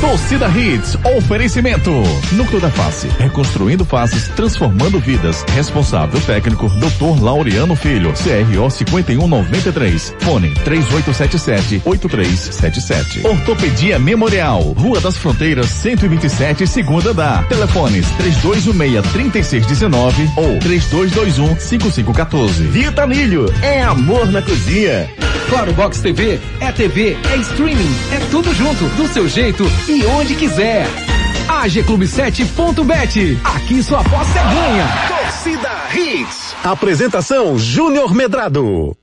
[0.00, 1.92] Torcida Hits, oferecimento.
[2.32, 5.44] Núcleo da Face, reconstruindo faces, transformando vidas.
[5.54, 7.22] Responsável técnico, Dr.
[7.22, 10.14] Laureano Filho, CRO 5193.
[10.20, 13.26] Fone 3877-8377.
[13.26, 17.42] Ortopedia Memorial, Rua das Fronteiras, 127, segunda da.
[17.42, 22.70] Telefones 3216-3619 ou 3221-5514.
[22.70, 25.10] Vitamilho, é amor na cozinha.
[25.50, 30.36] Claro Box TV é TV, é streaming, é tudo junto, do seu jeito e onde
[30.36, 30.86] quiser.
[31.48, 33.38] AGClube7.bet.
[33.42, 34.88] Aqui sua aposta é ganha.
[35.08, 36.54] Torcida Hits.
[36.62, 38.96] Apresentação Júnior Medrado.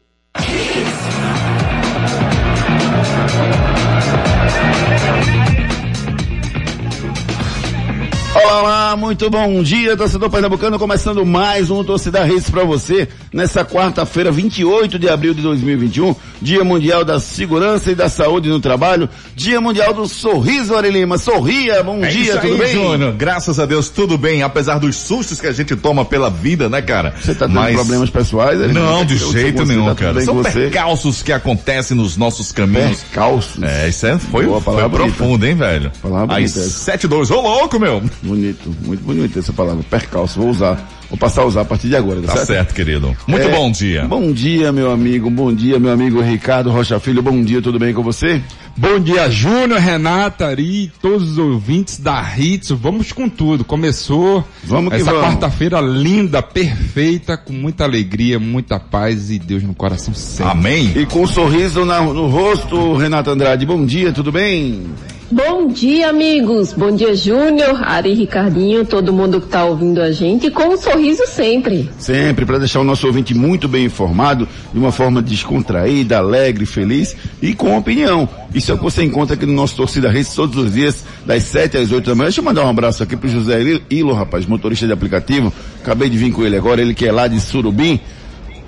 [8.50, 14.32] Olá, muito bom dia, torcedor pernambucano, começando mais um Torcida Reis para você, nessa quarta-feira,
[14.32, 19.60] 28 de abril de 2021, Dia Mundial da Segurança e da Saúde no Trabalho, Dia
[19.60, 22.74] Mundial do Sorriso, Ari Lima, sorria, bom É dia, tudo aí, bem?
[22.74, 23.14] Júnior.
[23.18, 26.82] Graças a Deus, tudo bem, apesar dos sustos que a gente toma pela vida, né,
[26.82, 27.14] cara?
[27.22, 28.62] Você tá tendo Mas- problemas pessoais?
[28.62, 28.72] Ari?
[28.72, 30.22] Não, de Eu- jeito nenhum, tá cara.
[30.22, 33.02] São percalços que acontecem nos nossos caminhos.
[33.02, 33.62] Percalços.
[33.62, 34.90] É, isso é, foi, Boa, foi bonita.
[34.90, 35.92] profundo, hein, velho?
[36.02, 36.98] Palavra Aí, bonita essa.
[36.98, 38.02] 7-2, ô louco, meu!
[38.38, 41.96] Bonito, muito bonita essa palavra, percalço, vou usar, vou passar a usar a partir de
[41.96, 43.18] agora, Tá certo, querido.
[43.26, 44.06] Muito É, bom dia.
[44.06, 47.96] Bom dia, meu amigo, bom dia, meu amigo Ricardo Rocha Filho, bom dia, tudo bem
[47.96, 48.40] com você?
[48.78, 52.70] Bom dia, Júnior, Renata, Ari, todos os ouvintes da Hits.
[52.70, 53.66] Vamos com tudo.
[53.66, 59.74] Começou Vamos que essa quarta-feira linda, perfeita, com muita alegria, muita paz e Deus no
[59.74, 60.52] coração sempre.
[60.52, 60.92] Amém?
[60.96, 64.84] E com um sorriso na- no rosto, Renato Andrade, bom dia, tudo bem?
[65.30, 66.72] Bom dia, amigos.
[66.72, 71.22] Bom dia, Júnior, Ari Ricardinho, todo mundo que está ouvindo a gente, com um sorriso
[71.28, 71.90] sempre.
[72.00, 77.14] Sempre para deixar o nosso ouvinte muito bem informado, de uma forma descontraída, alegre, feliz
[77.42, 78.28] e com opinião.
[78.56, 81.44] Isso é o que você encontra aqui no nosso Torcida Reis todos os dias, das
[81.44, 82.28] 7 às 8 da manhã.
[82.28, 85.52] Deixa eu mandar um abraço aqui pro José Ilo, rapaz, motorista de aplicativo.
[85.82, 88.00] Acabei de vir com ele agora, ele que é lá de Surubim.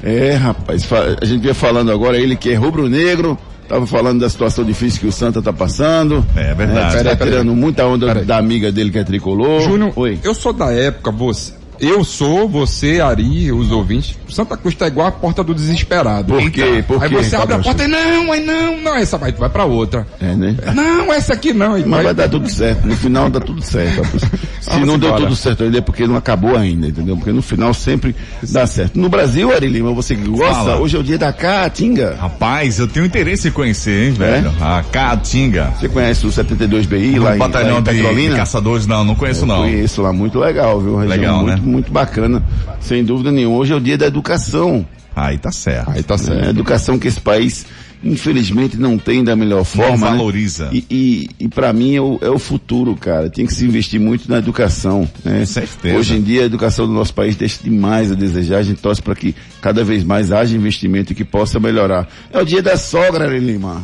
[0.03, 0.85] É, rapaz,
[1.21, 3.37] a gente vinha falando agora, ele que é rubro-negro,
[3.69, 6.25] tava falando da situação difícil que o Santa tá passando.
[6.35, 6.91] É verdade.
[6.97, 7.31] tá Peraí, peraí.
[7.33, 8.25] tirando muita onda Peraí.
[8.25, 9.61] da amiga dele que é tricolor.
[9.61, 10.19] Júnior, Oi.
[10.23, 11.53] eu sou da época, você.
[11.79, 14.17] Eu sou, você, Ari, os ouvintes.
[14.29, 16.33] Santa Cruz tá igual a porta do desesperado.
[16.33, 16.83] Por quê?
[16.87, 19.39] Por aí quê, você abre a porta e não, aí não, não, essa vai, tu
[19.39, 20.05] vai pra outra.
[20.19, 20.55] É, né?
[20.75, 21.73] Não, essa aqui não.
[21.75, 22.85] aí Mas vai dar tudo certo.
[22.85, 24.01] No final dá tudo certo.
[24.01, 24.23] rapaz.
[24.59, 27.15] Se Vamos não deu tudo certo ainda é porque não acabou ainda, entendeu?
[27.15, 28.13] Porque no final sempre
[28.43, 28.99] dá certo.
[28.99, 30.79] No Brasil, Ari Lima, você que gosta, Fala.
[30.81, 32.17] hoje é o dia da Caatinga.
[32.19, 34.11] Rapaz, eu tenho interesse em conhecer, hein, É?
[34.11, 34.53] velho?
[34.59, 35.73] A Caatinga.
[35.79, 38.31] Você conhece o 72BI lá em, lá batalhão em de, Petrolina?
[38.31, 39.57] de caçadores, não, não conheço Eu não.
[39.59, 40.97] Conheço lá, muito legal, viu?
[40.97, 41.61] Região Legal, muito, né?
[41.69, 42.43] Muito bacana,
[42.81, 43.57] sem dúvida nenhuma.
[43.57, 44.85] Hoje é o dia da educação.
[45.15, 45.91] Aí tá certo.
[45.91, 46.45] Aí tá É, certo.
[46.45, 47.65] a educação que esse país,
[48.03, 49.97] infelizmente, não tem da melhor forma.
[50.11, 50.17] né?
[50.17, 50.69] valoriza.
[50.71, 53.29] E, e, e para mim é o, é o futuro, cara.
[53.29, 55.09] Tem que se investir muito na educação.
[55.25, 55.39] Né?
[55.39, 55.97] Com certeza.
[55.97, 58.59] Hoje em dia a educação do nosso país deixa demais a desejar.
[58.59, 62.07] A gente torce para que cada vez mais haja investimento e que possa melhorar.
[62.31, 63.81] É o dia da sogra, Lima.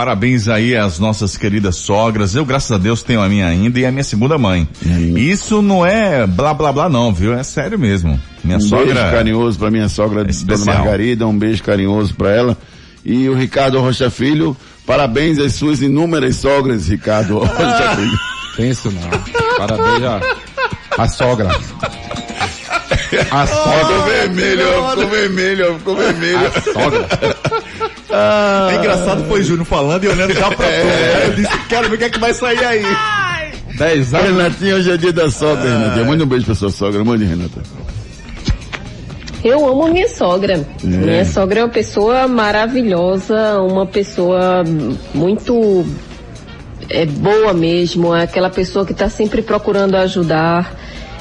[0.00, 2.34] Parabéns aí às nossas queridas sogras.
[2.34, 4.68] Eu, graças a Deus, tenho a minha ainda e a minha segunda mãe.
[5.16, 7.32] Isso não é blá blá blá não, viu?
[7.32, 8.20] É sério mesmo.
[8.44, 8.92] Minha Um sogra.
[8.92, 10.76] beijo carinhoso para minha sogra, Dona especial.
[10.76, 11.26] Margarida.
[11.26, 12.58] Um beijo carinhoso para ela.
[13.06, 18.68] E o Ricardo Rocha Filho, parabéns às suas inúmeras sogras, Ricardo Rocha Filho.
[18.70, 19.08] Isso não.
[19.56, 20.20] Parabéns a,
[21.04, 21.48] a sogra.
[23.30, 24.02] A Ficou sogra.
[24.12, 26.46] vermelho, ficou vermelho, ficou vermelho.
[26.48, 27.08] A sogra.
[28.70, 30.66] É engraçado foi Júnior falando e olhando já pra tudo.
[30.86, 31.26] né?
[31.26, 32.82] Eu disse, quero ver o que é que vai sair aí.
[33.76, 34.26] Dez anos.
[34.28, 36.06] Renatinho, hoje é dia da sogra, Renatinho.
[36.06, 37.60] Manda um beijo pra sua sogra, mande, Renata.
[39.44, 40.66] Eu amo minha sogra.
[40.82, 44.64] Minha sogra é uma pessoa maravilhosa, uma pessoa
[45.14, 45.86] muito
[46.88, 50.74] é boa mesmo, é aquela pessoa que está sempre procurando ajudar.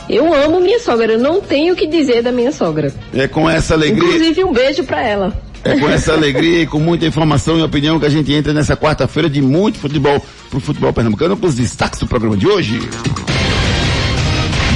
[0.09, 2.93] Eu amo minha sogra, eu não tenho o que dizer da minha sogra.
[3.13, 5.33] É com essa alegria, Inclusive um beijo para ela.
[5.65, 8.77] É com essa alegria e com muita informação e opinião que a gente entra nessa
[8.77, 12.79] quarta-feira de muito futebol pro futebol pernambucano com os destaques do programa de hoje.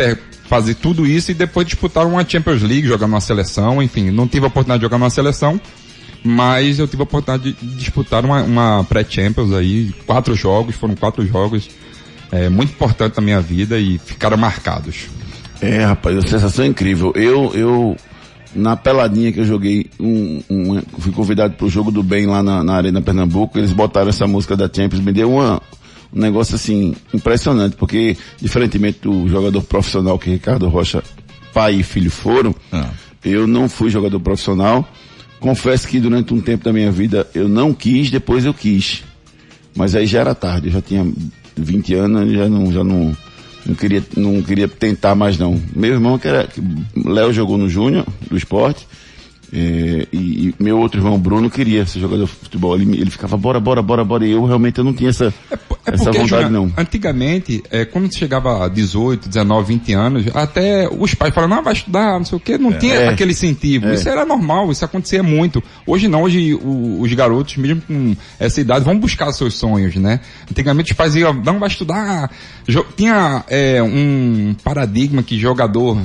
[0.48, 4.10] fazer tudo isso e depois disputar uma Champions League, jogar numa seleção, enfim.
[4.12, 5.60] Não tive a oportunidade de jogar numa seleção,
[6.24, 11.26] mas eu tive a oportunidade de disputar uma, uma pré-Champions aí, quatro jogos, foram quatro
[11.26, 11.70] jogos,
[12.32, 15.08] é, muito importantes na minha vida e ficaram marcados.
[15.62, 17.14] É, rapaz, a sensação é incrível.
[17.16, 17.96] Eu, eu,
[18.56, 22.64] na peladinha que eu joguei, um, um- fui convidado pro jogo do bem lá na,
[22.64, 25.62] na Arena Pernambuco, eles botaram essa música da Champions, me deu uma,
[26.14, 31.04] um negócio assim, impressionante, porque, diferentemente do jogador profissional que Ricardo Rocha,
[31.54, 32.90] pai e filho foram, Ah.
[33.24, 34.88] eu não fui jogador profissional.
[35.40, 39.04] Confesso que durante um tempo da minha vida eu não quis, depois eu quis.
[39.76, 41.06] Mas aí já era tarde, eu já tinha
[41.56, 43.16] 20 anos, já não, já não,
[43.66, 45.62] não queria, não queria tentar mais não.
[45.76, 46.48] Meu irmão que era,
[46.96, 48.88] Léo jogou no Júnior, do esporte,
[49.54, 50.18] eh, e,
[50.50, 52.76] e meu outro irmão Bruno queria ser jogador de futebol.
[52.76, 55.56] Ele, ele ficava, bora, bora, bora, bora, e eu realmente eu não tinha essa, É
[55.94, 56.74] essa porque, vontade Júnior, não.
[56.78, 61.64] antigamente, é, quando você chegava a 18, 19, 20 anos, até os pais falavam, não,
[61.64, 63.08] vai estudar, não sei o quê, não tinha É.
[63.10, 63.90] aquele incentivo.
[63.94, 65.62] Isso era normal, isso acontecia muito.
[65.86, 70.20] Hoje não, hoje o- os garotos, mesmo com essa idade, vão buscar seus sonhos, né?
[70.50, 72.32] Antigamente os pais iam, não, vai estudar.
[72.68, 75.98] Jo- tinha é, um paradigma que jogador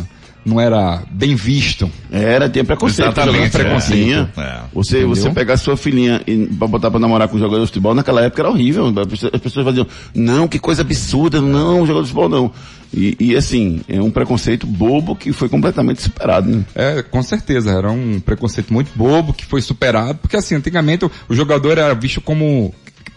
[0.51, 1.91] não era bem visto.
[2.11, 3.07] Era, tinha preconceito.
[3.13, 3.61] Exatamente, é.
[3.65, 4.29] preconceito.
[4.41, 4.61] É.
[4.75, 5.09] Você, Entendeu?
[5.17, 8.23] você pegar sua filhinha e, pra botar pra namorar com um jogador de futebol, naquela
[8.23, 8.87] época era horrível.
[8.89, 12.53] As pessoas- As pessoas faziam, não, que coisa absurda, não, jogador de futebol não.
[12.93, 16.65] E, e assim, é um preconceito bobo que foi completamente superado, né?
[16.75, 21.11] É, com certeza, era um preconceito muito bobo que foi superado, porque assim, antigamente o,
[21.29, 22.75] o jogador era visto como,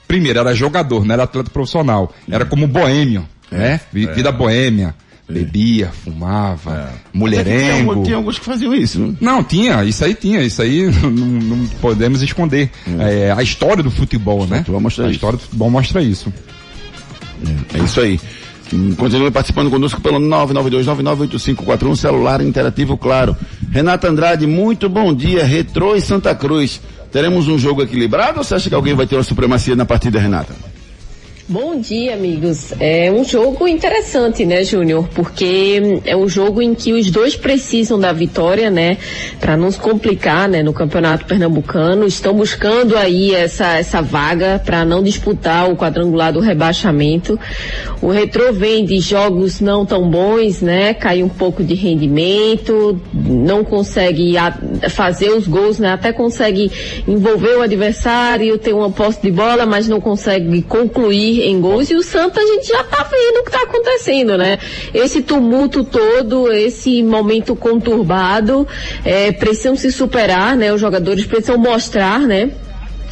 [0.08, 3.80] primeiro, era jogador, não era atleta profissional, era como boêmio, né?
[3.92, 4.94] Vi- Vida boêmia,
[5.34, 7.94] bebia, fumava, mulherengo.
[7.94, 9.14] Tinha, tinha alguns que faziam isso, né?
[9.20, 12.70] Não, tinha, isso aí tinha, isso aí não, não podemos esconder.
[13.00, 14.60] É, a história do futebol, né?
[14.60, 15.16] futebol mostra a isso.
[15.16, 16.32] história do futebol mostra isso.
[17.74, 18.20] É isso aí.
[18.98, 23.36] Continue participando conosco pelo 992998541, celular interativo, claro.
[23.72, 25.46] Renata Andrade, muito bom dia.
[25.46, 26.82] Retrô e Santa Cruz.
[27.12, 30.20] Teremos um jogo equilibrado ou você acha que alguém vai ter uma supremacia na partida,
[30.20, 30.56] Renata?
[31.46, 32.74] Bom dia, amigos.
[32.80, 35.10] É um jogo interessante, né, Júnior?
[35.14, 38.98] Porque é um jogo em que os dois precisam da vitória, né,
[39.42, 42.08] para não se complicar, né, no Campeonato Pernambucano.
[42.08, 47.38] Estão buscando aí essa essa vaga para não disputar o quadrangular do rebaixamento.
[48.02, 50.94] O Retro vem de jogos não tão bons, né?
[50.94, 54.36] Cai um pouco de rendimento, não consegue
[54.90, 55.90] fazer os gols, né?
[55.92, 56.72] Até consegue
[57.06, 61.90] envolver o adversário, ter uma posse de bola, mas não consegue concluir em gols.
[61.90, 64.60] E o Santa a gente já tá vendo o que tá acontecendo, né?
[64.94, 68.68] Esse tumulto todo, esse momento conturbado,
[69.04, 70.74] é, precisam se superar, né?
[70.74, 72.52] Os jogadores precisam mostrar, né?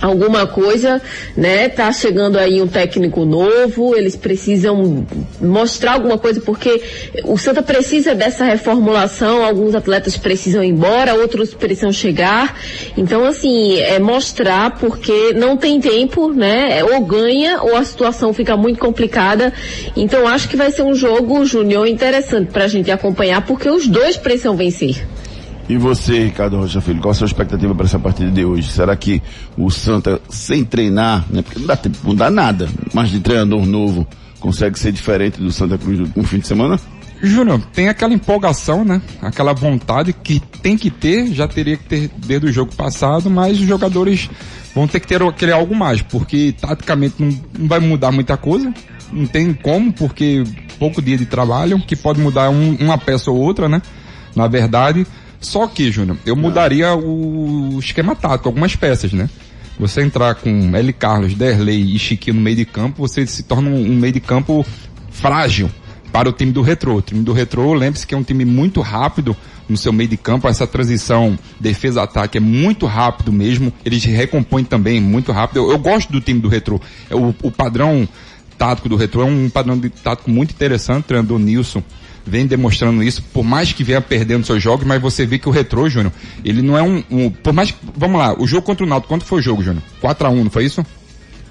[0.02, 1.02] Alguma coisa,
[1.38, 1.70] né?
[1.70, 5.06] Tá chegando aí um técnico novo, eles precisam
[5.40, 6.82] mostrar alguma coisa porque
[7.24, 12.58] o Santa precisa dessa reformulação, alguns atletas precisam ir embora, outros precisam chegar.
[12.98, 16.84] Então assim, é mostrar porque não tem tempo, né?
[16.84, 19.54] Ou ganha ou a situação fica muito complicada.
[19.96, 24.18] Então acho que vai ser um jogo júnior interessante pra gente acompanhar porque os dois
[24.18, 25.06] precisam vencer.
[25.72, 28.70] E você, Ricardo Rocha Filho, qual a sua expectativa para essa partida de hoje?
[28.70, 29.22] Será que
[29.58, 31.42] o Santa, sem treinar, né?
[31.42, 34.06] Porque não dá tempo, não dá nada, mas de treinador novo,
[34.42, 36.78] consegue ser diferente do Santa Cruz no fim de semana?
[37.24, 39.02] Júnior, tem aquela empolgação, né?
[39.22, 43.58] Aquela vontade que tem que ter, já teria que ter desde o jogo passado, mas
[43.58, 44.30] os jogadores
[44.76, 48.74] vão ter que ter aquele algo mais, porque taticamente não, não vai mudar muita coisa,
[49.10, 50.44] não tem como, porque
[50.78, 53.82] pouco dia de trabalho, que pode mudar um- uma peça ou outra, né?
[54.36, 55.06] Na verdade,
[55.42, 59.28] só que, Júnior, eu mudaria o esquema tático, algumas peças, né?
[59.80, 60.94] Você entrar com L.
[60.94, 64.64] Carlos, Derlei e Chiquinho no meio de campo, você se torna um, meio de campo
[65.10, 65.72] frágil
[66.12, 66.98] para o time do Retrô.
[66.98, 69.36] O time do Retrô, lembre-se que é um time muito rápido
[69.68, 75.02] no seu meio de campo, essa transição defesa-ataque é muito rápido mesmo, eles recompõem também
[75.02, 75.58] muito rápido.
[75.58, 76.80] Eu, eu gosto do time do Retrô.
[77.10, 78.08] É O, o padrão
[78.58, 81.82] tático do Retrô é um padrão de tático muito interessante, treinador Nilson
[82.26, 85.52] vem demonstrando isso, por mais que venha perdendo seus jogos, mas você vê que o
[85.52, 86.14] Retrô, Júnior,
[86.46, 89.10] ele não é um, um- por mais que, vamos lá, o jogo contra o Náutico,
[89.10, 89.84] quanto foi o jogo, Júnior?
[90.02, 90.86] 4x1, não foi isso?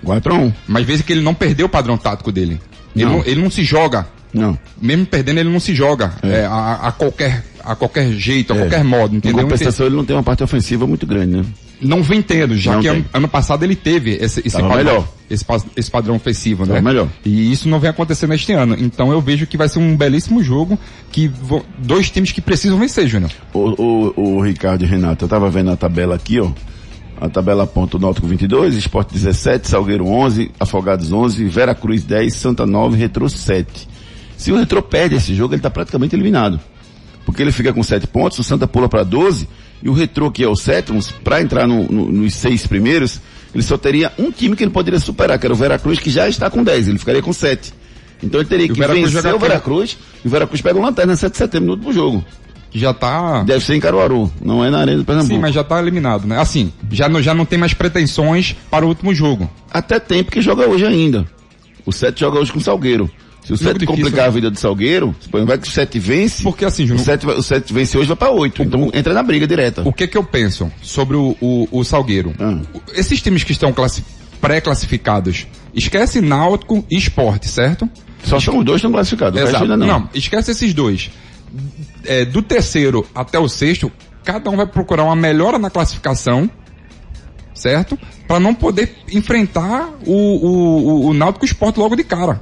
[0.05, 0.53] 4x1.
[0.67, 2.61] Mas veja que ele não perdeu o padrão tático dele.
[2.95, 3.13] Ele Não.
[3.19, 4.07] não, ele não se joga.
[4.33, 4.59] Não.
[4.81, 8.59] Mesmo perdendo, ele não se joga é, a, a qualquer, a qualquer jeito, a É.
[8.61, 9.43] qualquer modo, Em entendeu?
[9.43, 11.45] compensação, ele não tem uma parte ofensiva muito grande, né?
[11.81, 15.09] Não vem tendo, já Não que ano, ano passado ele teve esse, esse, padrão, melhor.
[15.31, 15.45] esse,
[15.77, 16.75] esse padrão ofensivo, né?
[16.75, 17.09] Tava melhor.
[17.25, 18.77] E isso não vem acontecendo este ano.
[18.79, 20.79] Então eu vejo que vai ser um belíssimo jogo,
[21.11, 21.31] que
[21.79, 23.31] dois times que precisam vencer, Júnior.
[23.55, 26.51] O, o, o Ricardo e Renato, eu tava vendo a tabela aqui, ó.
[27.21, 32.33] A tabela aponta o Náutico 22, Esporte 17, Salgueiro 11, Afogados 11, Vera Cruz 10,
[32.35, 33.89] Santa 9, Retro 7.
[34.39, 36.59] Se o Retro perde esse jogo, ele tá praticamente eliminado.
[37.27, 39.47] Porque ele fica com 7 pontos, o Santa pula para 12,
[39.83, 43.21] e o Retro, que é o sétimo, para entrar no- no- nos seis primeiros,
[43.55, 46.11] ele só teria um time que ele poderia superar, que era o Vera Cruz, que
[46.11, 47.73] já está com 10, ele ficaria com 7.
[48.23, 50.79] Então ele teria E que Veracruz vencer o Vera Cruz, e o Vera Cruz pega
[50.79, 52.25] o Lanterna 7 de setembro no último jogo.
[52.71, 53.43] Que já tá.
[53.43, 55.35] Deve ser em Caruaru, não é na Arena do Pernambuco.
[55.35, 56.39] Sim, mas já tá eliminado, né?
[56.39, 59.51] Assim, já não, já não tem mais pretensões para o último jogo.
[59.73, 61.27] Até tem porque joga hoje ainda.
[61.85, 63.11] O 7 joga hoje com o Salgueiro.
[63.57, 64.27] Se o Jogo 7 difícil, complicar né?
[64.27, 65.15] a vida do Salgueiro,
[65.47, 66.43] vai que o 7 vence.
[66.43, 68.63] Porque assim, o Júnior, 7, vai- o 7 vence hoje vai pra 8.
[68.63, 69.83] Então entra na briga direta.
[69.87, 72.33] o que que eu penso sobre o, o, o Salgueiro?
[72.39, 72.61] Ah.
[72.95, 74.05] Esses times que estão classi-
[74.41, 77.89] pré-classificados, esquece Náutico e Esporte, certo?
[78.25, 79.41] Só são os dois estão classificados.
[79.41, 79.67] Exato.
[79.67, 79.77] não.
[79.87, 81.11] Não, esquece esses dois.
[82.05, 83.91] É, do terceiro até o sexto,
[84.25, 86.49] cada um vai procurar uma melhora na classificação,
[87.55, 87.99] certo?
[88.27, 92.41] Para não poder enfrentar o, o, o, o Náutico e o Esporte logo de cara.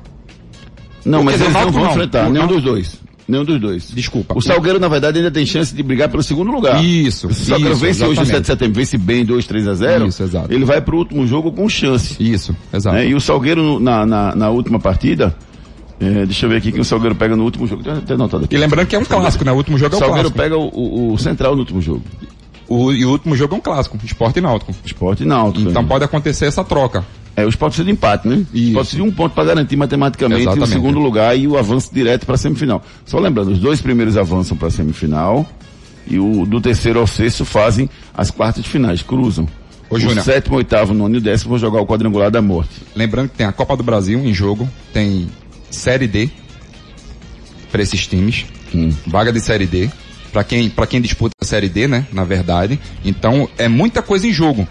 [1.04, 1.90] Não, mas eles não vão não.
[1.90, 2.96] enfrentar, O nenhum dos dois.
[3.26, 3.90] Nenhum dos dois.
[3.94, 4.34] Desculpa.
[4.36, 6.82] O Salgueiro, na verdade, ainda tem chance de brigar pelo segundo lugar.
[6.82, 8.40] Isso, Se o Salgueiro isso, vence hoje o 7 exatamente.
[8.40, 10.52] de setembro, vence bem 2, 3 a 0, Isso, exato.
[10.52, 12.16] ele vai pro último jogo com chance.
[12.18, 12.96] Isso, exato.
[12.96, 13.06] né?
[13.06, 15.36] E o Salgueiro, na, na, na última partida,
[16.00, 17.82] é, deixa eu ver aqui quem o Salgueiro pega no último jogo.
[17.82, 18.54] Tem até anotado aqui.
[18.54, 19.52] E lembrando que é um clássico, né?
[19.52, 20.38] O último jogo é O o Salgueiro clássico.
[20.38, 20.68] pega o,
[21.10, 22.02] o- o Central no último jogo.
[22.66, 24.74] O, e o último jogo é um clássico, Esporte e Náutico.
[24.84, 25.68] Esporte e Náutico.
[25.68, 25.88] Então né?
[25.88, 27.04] pode acontecer essa troca.
[27.38, 28.44] É, o esporte precisa de empate, né?
[28.52, 28.72] Isso.
[28.72, 30.70] Pode ser de um ponto para garantir matematicamente o Exatamente.
[30.72, 32.82] segundo lugar e o avanço direto para a semifinal.
[33.06, 35.48] Só lembrando, os dois primeiros avançam para a semifinal
[36.04, 39.46] e o do terceiro ao sexto fazem as quartas de finais, cruzam.
[39.88, 40.24] Ô, o Júnior.
[40.24, 42.72] sétimo, oitavo, nono e o décimo vão jogar o quadrangular da morte.
[42.96, 45.28] Lembrando que tem a Copa do Brasil em jogo, tem
[45.70, 46.28] Série D
[47.70, 48.90] para esses times, Hum.
[49.06, 49.88] vaga de Série D,
[50.32, 52.80] para quem, pra quem disputa a Série D, né, na verdade.
[53.04, 54.66] Então, é muita coisa em jogo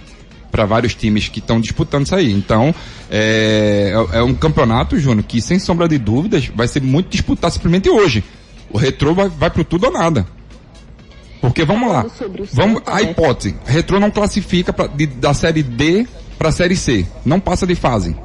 [0.51, 2.31] para vários times que estão disputando isso aí.
[2.31, 2.73] Então,
[3.09, 7.53] é, é- é um campeonato, Júnior, que sem sombra de dúvidas vai ser muito disputado
[7.53, 8.23] simplesmente hoje.
[8.71, 10.25] O Retrô vai, vai pro tudo ou nada.
[11.39, 13.03] Porque vamos lá, o vamos, a né?
[13.03, 17.65] hipótese, Retrô não classifica pra, de- da série D para a série C, não passa
[17.67, 18.15] de fase.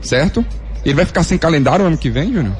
[0.00, 0.44] certo?
[0.84, 2.56] Ele vai ficar sem calendário ano que vem, Júnior?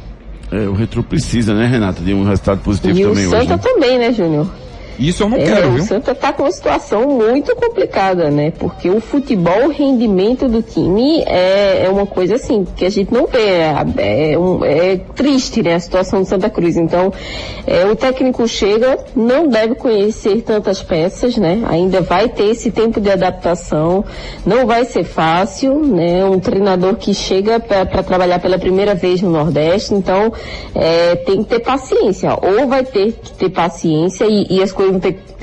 [0.50, 3.36] É, o Retro precisa, né, Renata, de um resultado positivo E o também hoje.
[3.36, 3.62] Santa né?
[3.62, 4.48] também, né, Júnior?
[4.98, 5.84] Isso eu não É, quero, o viu?
[5.84, 8.52] Santa está com uma situação muito complicada, né?
[8.58, 13.12] Porque o futebol, o rendimento do time é, é uma coisa assim que a gente
[13.12, 13.38] não vê.
[13.98, 15.74] É, é um- é triste, né?
[15.74, 16.76] A situação do Santa Cruz.
[16.76, 17.12] Então,
[17.66, 21.62] é, o técnico chega, não deve conhecer tantas peças, né?
[21.68, 24.04] Ainda vai ter esse tempo de adaptação.
[24.44, 26.24] Não vai ser fácil, né?
[26.24, 29.94] Um treinador que chega para trabalhar pela primeira vez no Nordeste.
[29.94, 30.32] Então,
[30.74, 32.36] é, tem que ter paciência.
[32.42, 34.87] Ou vai ter que ter paciência e, e as coisas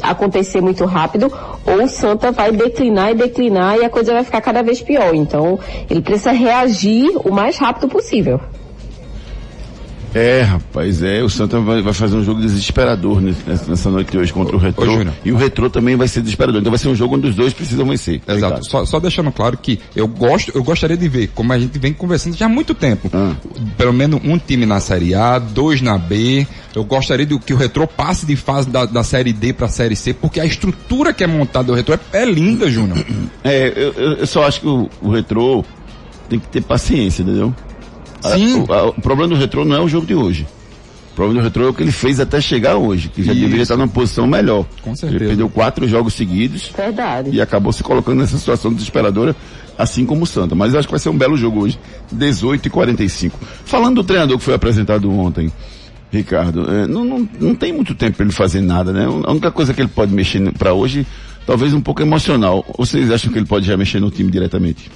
[0.02, 1.32] acontecer muito rápido,
[1.66, 5.14] ou o Santa vai declinar e declinar e a coisa vai ficar cada vez pior.
[5.14, 5.60] Então,
[5.90, 8.40] ele precisa reagir o mais rápido possível.
[10.16, 11.22] É, rapaz, é.
[11.22, 14.60] O Santa vai, vai fazer um jogo desesperador nessa, nessa noite de hoje contra o
[14.60, 14.86] Retro.
[14.86, 15.14] Júnior.
[15.26, 16.62] e o Retro também vai ser desesperador.
[16.62, 18.22] Então vai ser um jogo onde os dois precisam vencer.
[18.26, 18.64] Exato.
[18.66, 21.92] Só, só deixando claro que eu gosto, eu gostaria de ver, como a gente vem
[21.92, 23.34] conversando já há muito tempo, Ah.
[23.78, 26.48] pelo menos um time na Série A, dois na B.
[26.74, 29.70] Eu gostaria de que o Retrô passe de fase da, da Série D para a
[29.70, 33.06] Série C, porque a estrutura que é montada do Retrô é, é linda, Júnior.
[33.44, 35.66] É, eu, eu- só acho que o, o Retro
[36.30, 37.54] tem que ter paciência, entendeu?
[38.26, 38.64] A- Sim.
[38.68, 40.48] o, a- o problema do Retro não é o jogo de hoje.
[41.12, 43.42] O problema do Retro é o que ele fez até chegar hoje, que já Isso.
[43.42, 44.66] deveria estar numa posição melhor.
[44.82, 45.22] Com certeza.
[45.24, 47.30] Ele perdeu quatro jogos seguidos Verdade.
[47.32, 49.34] e acabou se colocando nessa situação desesperadora,
[49.78, 50.56] assim como o Santa.
[50.56, 51.80] Mas eu acho que vai ser um belo jogo hoje,
[52.12, 53.40] 18 e 45.
[53.64, 55.50] Falando do treinador que foi apresentado ontem,
[56.12, 59.06] Ricardo, é, não, não, não tem muito tempo para ele fazer nada, né?
[59.06, 61.06] A única coisa que ele pode mexer para hoje,
[61.48, 62.64] talvez um pouco emocional.
[62.78, 64.90] Ou vocês acham que ele pode já mexer no time diretamente?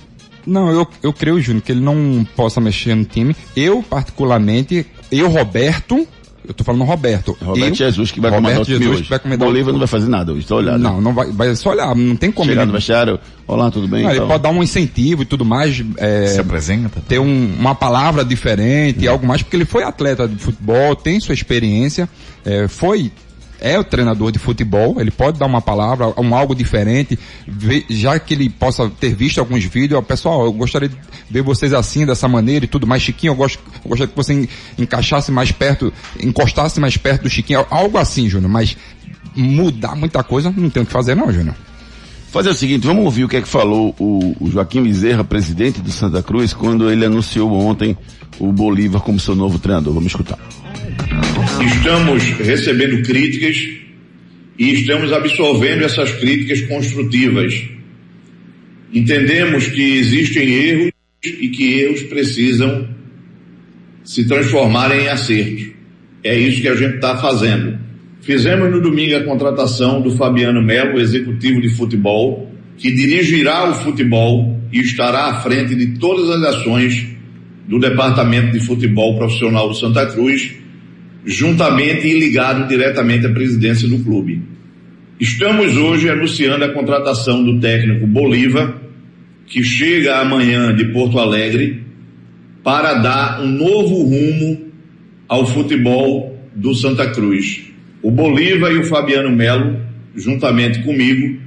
[0.46, 3.36] Não, eu, eu creio, Júnior, que ele não possa mexer no time.
[3.56, 6.08] Eu, particularmente, eu, Roberto,
[6.48, 7.38] eu tô falando Roberto.
[7.42, 9.04] Roberto eu, Jesus que vai Roberto comandar o time Jesus hoje.
[9.04, 10.80] que vai comandar o- Bolívar não vai fazer nada hoje, tá olhado.
[10.80, 12.50] Não, não vai, vai só olhar, não tem como.
[12.50, 14.02] Chegar ele- no vestiário, olá, tudo bem?
[14.04, 17.02] Não, ele Então, pode dar um incentivo e tudo mais, é, Se apresenta.
[17.08, 21.34] ter um- uma palavra diferente, algo mais, porque ele foi atleta de futebol, tem sua
[21.36, 22.10] experiência,
[22.46, 23.12] é, foi,
[23.62, 27.18] é o treinador de futebol, ele pode dar uma palavra, um algo diferente,
[27.90, 30.96] já que ele possa ter visto alguns vídeos, pessoal, eu gostaria de
[31.30, 34.34] ver vocês assim, dessa maneira e tudo mais, Chiquinho, eu, gosto, eu gostaria que você
[34.34, 34.48] en-
[34.78, 38.76] encaixasse mais perto, encostasse mais perto do Chiquinho, algo assim, Júnior, mas
[39.36, 41.56] mudar muita coisa, não tem o que fazer não, Júnior.
[42.32, 45.82] Fazer o seguinte, vamos ouvir o que é que falou o, o Joaquim Bezerra, presidente
[45.82, 47.98] do Santa Cruz, quando ele anunciou ontem
[48.38, 49.96] o Bolívar como seu novo treinador.
[49.96, 50.38] Vamos escutar.
[51.76, 53.58] Estamos recebendo críticas
[54.60, 57.64] e estamos absorvendo essas críticas construtivas.
[58.94, 60.92] Entendemos que existem erros
[61.24, 62.88] e que erros precisam
[64.04, 65.72] se transformarem em acertos.
[66.24, 67.79] É isso que a gente está fazendo.
[68.22, 74.60] Fizemos no domingo a contratação do Fabiano Melo, executivo de futebol, que dirigirá o futebol
[74.72, 77.08] e estará à frente de todas as ações
[77.68, 80.56] do Departamento de Futebol Profissional do Santa Cruz,
[81.26, 84.42] juntamente e ligado diretamente à presidência do clube.
[85.20, 88.76] Estamos hoje anunciando a contratação do técnico Bolívar,
[89.46, 91.84] que chega amanhã de Porto Alegre,
[92.64, 94.72] para dar um novo rumo
[95.28, 97.69] ao futebol do Santa Cruz.
[98.02, 99.80] O Bolívar e o Fabiano Melo,
[100.16, 101.40] juntamente comigo,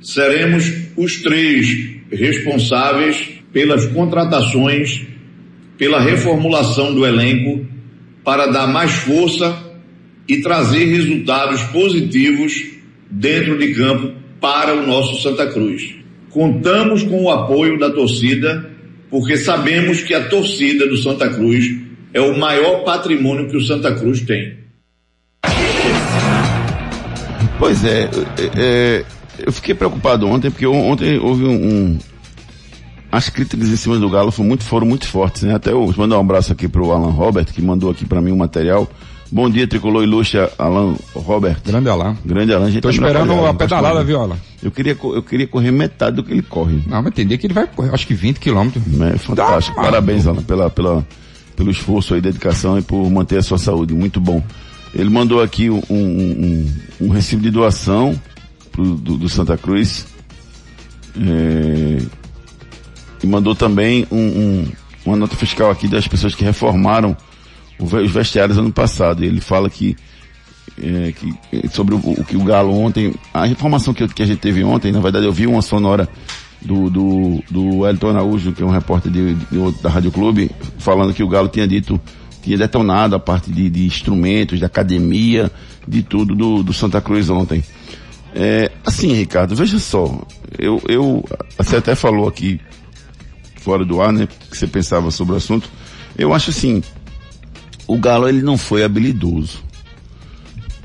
[0.00, 5.02] seremos os três responsáveis pelas contratações,
[5.76, 7.66] pela reformulação do elenco,
[8.22, 9.70] para dar mais força
[10.28, 12.66] e trazer resultados positivos
[13.10, 15.96] dentro de campo para o nosso Santa Cruz.
[16.30, 18.70] Contamos com o apoio da torcida,
[19.10, 21.76] porque sabemos que a torcida do Santa Cruz
[22.14, 24.59] é o maior patrimônio que o Santa Cruz tem.
[27.58, 29.04] Pois é, é, é,
[29.46, 31.98] eu fiquei preocupado ontem, porque on- ontem houve um, um-
[33.12, 35.54] As críticas em cima do Galo foram muito, foram muito fortes, né?
[35.54, 38.36] Até eu mandar um abraço aqui pro Alan Robert, que mandou aqui para mim o
[38.36, 38.88] material.
[39.32, 41.58] Bom dia, Tricolor Ilustre, Alan Robert.
[41.64, 42.16] Grande Alain.
[42.24, 44.38] Grande Alan, Tô tá esperando a faz pedalada, viu, Alain?
[44.62, 46.82] Eu queria, eu queria correr metade do que ele corre.
[46.86, 48.82] Não, mas dia que ele vai correr, acho que 20 quilômetros.
[49.02, 49.76] É fantástico.
[49.76, 51.06] Tá, Parabéns, Alan, pela, pela,
[51.56, 53.92] pelo esforço e dedicação e por manter a sua saúde.
[53.94, 54.42] Muito bom.
[54.94, 56.66] Ele mandou aqui um, um,
[57.00, 58.20] um- recibo de doação
[58.72, 60.06] pro- do, do Santa Cruz.
[61.16, 61.98] É,
[63.22, 64.72] e mandou também um- um-
[65.06, 67.16] uma nota fiscal aqui das pessoas que reformaram
[67.78, 69.24] os vestiários ano passado.
[69.24, 69.96] Ele fala que,
[70.80, 74.26] é, que é, sobre o, o que o Galo ontem, a informação que, que a
[74.26, 76.08] gente teve ontem, na verdade eu vi uma sonora
[76.60, 81.14] do, do, do Elton Araújo, que é um repórter de, de- da Rádio Clube, falando
[81.14, 81.98] que o Galo tinha dito,
[82.42, 85.50] tinha detonado a parte de, de instrumentos, de academia,
[85.86, 87.62] de tudo do, do Santa Cruz ontem.
[88.34, 90.20] É, assim, Ricardo, veja só,
[90.58, 91.24] eu, eu,
[91.58, 92.60] você até falou aqui
[93.60, 94.28] fora do ar, né?
[94.50, 95.68] Que você pensava sobre o assunto.
[96.16, 96.82] Eu acho assim,
[97.86, 99.62] o Galo ele não foi habilidoso.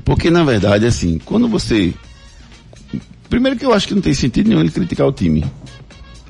[0.04, 1.92] Porque na verdade, assim, quando você.
[3.28, 5.44] Primeiro que eu acho que não tem sentido nenhum ele criticar o time.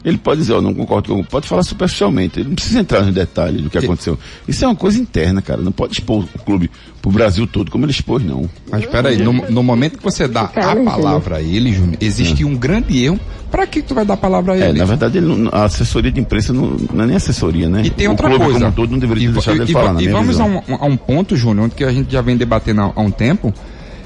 [0.06, 2.38] Ele pode dizer, ó, não concordo com pode falar superficialmente.
[2.38, 4.16] Ele não precisa entrar nos detalhes do que aconteceu.
[4.46, 5.60] Isso é uma coisa interna, cara.
[5.60, 6.70] Não pode expor o clube
[7.02, 8.48] pro Brasil todo como ele expôs, não.
[8.70, 12.44] Mas espera aí, no, no momento que você dá a palavra a ele, Júnior, existe
[12.44, 13.18] um grande erro.
[13.50, 14.78] Pra que tu vai dar a palavra a É, ele?
[14.78, 17.82] na verdade, ele não- a assessoria de imprensa não, não é nem assessoria, né?
[17.84, 18.60] E tem o outra clube coisa.
[18.60, 20.60] como todo não deveria e, ter deixado e- ele e falar, e vamos a um,
[20.68, 23.54] a um ponto, Júnior, onde que a gente já vem debatendo há, há um tempo,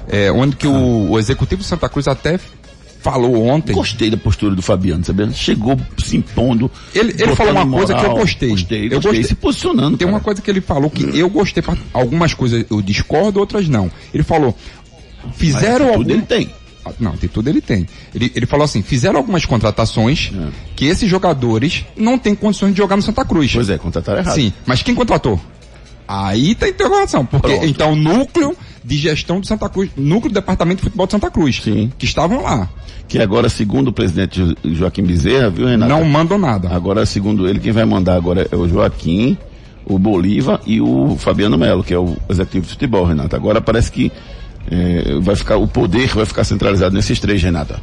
[0.09, 2.39] é, onde que o, o executivo de Santa Cruz até
[3.03, 3.73] falou ontem.
[3.73, 5.33] Gostei da postura do Fabiano, sabe?
[5.33, 6.71] Chegou se impondo.
[6.95, 7.87] Ele, ele falou uma moral.
[7.87, 8.51] coisa que eu gostei.
[8.51, 9.03] Gostei, eu gostei.
[9.13, 9.25] gostei.
[9.25, 9.97] Se posicionando.
[9.97, 10.17] Tem cara.
[10.17, 11.63] uma coisa que ele falou que eu gostei.
[11.93, 13.91] Algumas coisas eu discordo, outras não.
[14.13, 14.55] Ele falou,
[15.35, 16.03] fizeram Mas algum...
[16.05, 16.51] Tudo ele tem.
[16.85, 17.87] Ah, Não, tem tudo ele tem.
[18.15, 20.49] Ele, ele falou assim, fizeram algumas contratações É.
[20.77, 23.53] que esses jogadores não têm condições de jogar no Santa Cruz.
[23.53, 24.35] Pois é, contrataram errado.
[24.35, 25.39] Sim, mas quem contratou?
[26.09, 27.67] Aí tá interrogação, porque Pronto.
[27.67, 31.31] então o núcleo de gestão do Santa Cruz, núcleo do departamento de futebol de Santa
[31.31, 31.93] Cruz, Sim.
[31.99, 32.69] que estavam lá,
[33.09, 35.91] Que agora, segundo o presidente Jo- Joaquim Bezerra, viu, Renato?
[35.93, 36.69] não mandam nada.
[36.75, 39.37] Agora, segundo ele, quem vai mandar agora é o Joaquim,
[39.85, 43.37] o Bolívar e o Fabiano Melo, que é o executivo de futebol, Renata.
[43.37, 44.13] Agora parece que
[44.71, 47.81] eh, vai ficar, o poder vai ficar centralizado nesses três, Renata.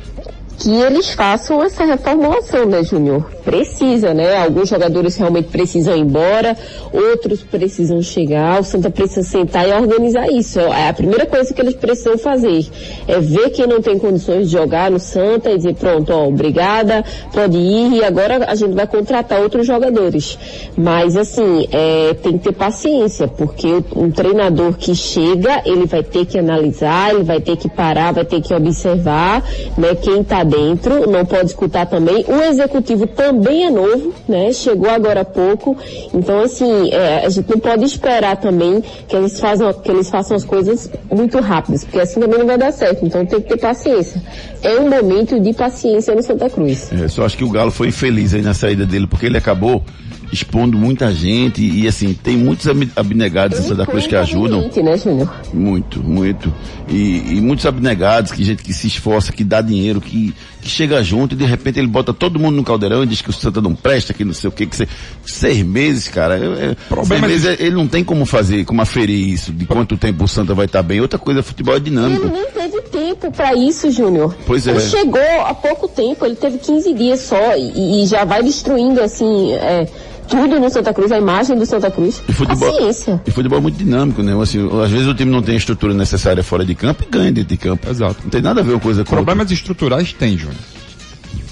[0.58, 3.24] Que eles façam essa reformulação, né, Júnior?
[3.46, 4.38] Precisa, né?
[4.44, 6.58] Alguns jogadores realmente precisam ir embora,
[6.92, 10.60] outros precisam chegar, o Santa precisa sentar e organizar isso.
[10.60, 12.66] É a primeira coisa que eles precisam fazer.
[13.08, 17.06] É ver quem não tem condições de jogar no Santa e dizer, pronto, ó, obrigada,
[17.32, 20.38] pode ir, e agora a gente vai contratar outros jogadores.
[20.76, 26.26] Mas, assim, é, tem que ter paciência, porque um treinador que chega, ele vai ter
[26.26, 29.44] que analisar, ele vai ter que parar, vai ter que observar,
[29.78, 32.26] né, quem está dentro, não pode escutar também.
[32.28, 35.78] O executivo também é novo, né, chegou agora há pouco,
[36.14, 40.36] então assim, é, a gente não pode esperar também que eles façam, que eles façam
[40.36, 43.58] as coisas muito rápidas, porque assim também não vai dar certo, então tem que ter
[43.58, 44.22] paciência.
[44.62, 46.92] É um momento de paciência no Santa Cruz.
[46.92, 49.84] É, só acho que o Galo foi infeliz aí na saída dele, porque ele acabou
[50.32, 54.70] expondo muita gente e, assim, tem muitos ab- abnegados em Santa Cruz que ajudam.
[54.84, 55.34] Né, Júnior?
[55.54, 56.54] Muito, muito.
[56.90, 61.02] E, e muitos abnegados, que gente que se esforça, que dá dinheiro, que, que chega
[61.04, 63.62] junto e de repente ele bota todo mundo no caldeirão e diz que o Santa
[63.62, 64.88] não presta, que não sei o que, que
[65.26, 66.38] seis meses, cara.
[66.38, 69.98] é- é- Problema seis meses, ele não tem como fazer, como aferir isso, de quanto
[69.98, 71.00] tempo o Santa vai estar bem.
[71.02, 72.26] Outra coisa, futebol é dinâmico.
[72.28, 74.36] Ele nem teve tempo pra isso, Júnior.
[74.46, 74.72] Pois é.
[74.72, 79.02] Ele chegou há pouco tempo, ele teve 15 dias só e, e já vai destruindo,
[79.02, 79.88] assim, é,
[80.28, 82.22] tudo no Santa Cruz, a imagem do Santa Cruz.
[82.28, 83.22] E futebol, Paciência.
[83.26, 84.40] e futebol é muito dinâmico, né?
[84.42, 87.32] Assim, às vezes o time não tem a estrutura necessária fora de campo e ganha
[87.32, 87.90] dentro de campo.
[87.90, 88.18] Exato.
[88.24, 89.26] Não tem nada a ver uma coisa com outra.
[89.26, 90.58] Problemas estruturais tem, Júnior.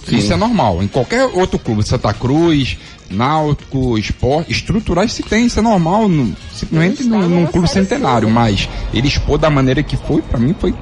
[0.08, 0.18] Sim.
[0.18, 0.84] Isso é normal.
[0.84, 2.78] Em qualquer outro clube, Santa Cruz,
[3.10, 8.34] Náutico, Esporte, estruturais se tem, isso é normal, no- simplesmente num, num clube centenário, né?
[8.34, 10.74] mas ele expôs da maneira que foi, pra mim foi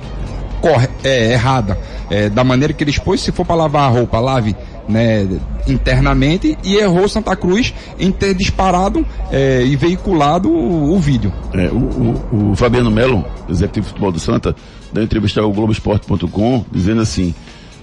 [0.62, 1.78] corre, é, errada.
[2.10, 4.56] É, da maneira que ele expôs, se for pra lavar a roupa, lave
[4.88, 5.28] né,
[5.68, 11.32] internamente e errou Santa Cruz em ter disparado é, e veiculado o, o vídeo.
[11.54, 14.56] É, o, o- o Fabiano Melo, executivo de futebol do Santa,
[14.92, 17.34] deu entrevista ao Globoesporte.com, dizendo assim,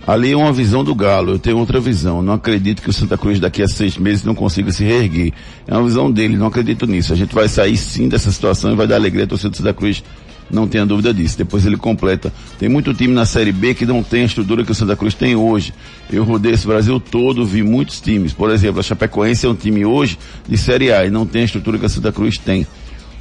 [0.07, 3.17] ali é uma visão do Galo, eu tenho outra visão, não acredito que o Santa
[3.19, 5.33] Cruz daqui a seis meses não consiga se reerguer.
[5.67, 7.13] É uma visão dele, não acredito nisso.
[7.13, 9.73] A gente vai sair sim dessa situação e vai dar alegria à torcida do Santa
[9.75, 10.03] Cruz,
[10.51, 11.39] não tenha dúvida disso.
[11.39, 12.33] Depois ele completa.
[12.59, 15.15] Tem muito time na Série B que não tem a estrutura que o Santa Cruz
[15.15, 15.73] tem hoje.
[16.13, 18.33] Eu rodei esse Brasil todo, vi muitos times.
[18.33, 21.45] Por exemplo, a Chapecoense é um time hoje de Série A e não tem a
[21.45, 22.67] estrutura que a Santa Cruz tem.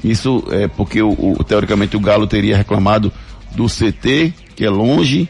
[0.04, 3.12] Isso é porque o, o- teoricamente o Galo teria reclamado
[3.56, 5.28] do CT, que é longe.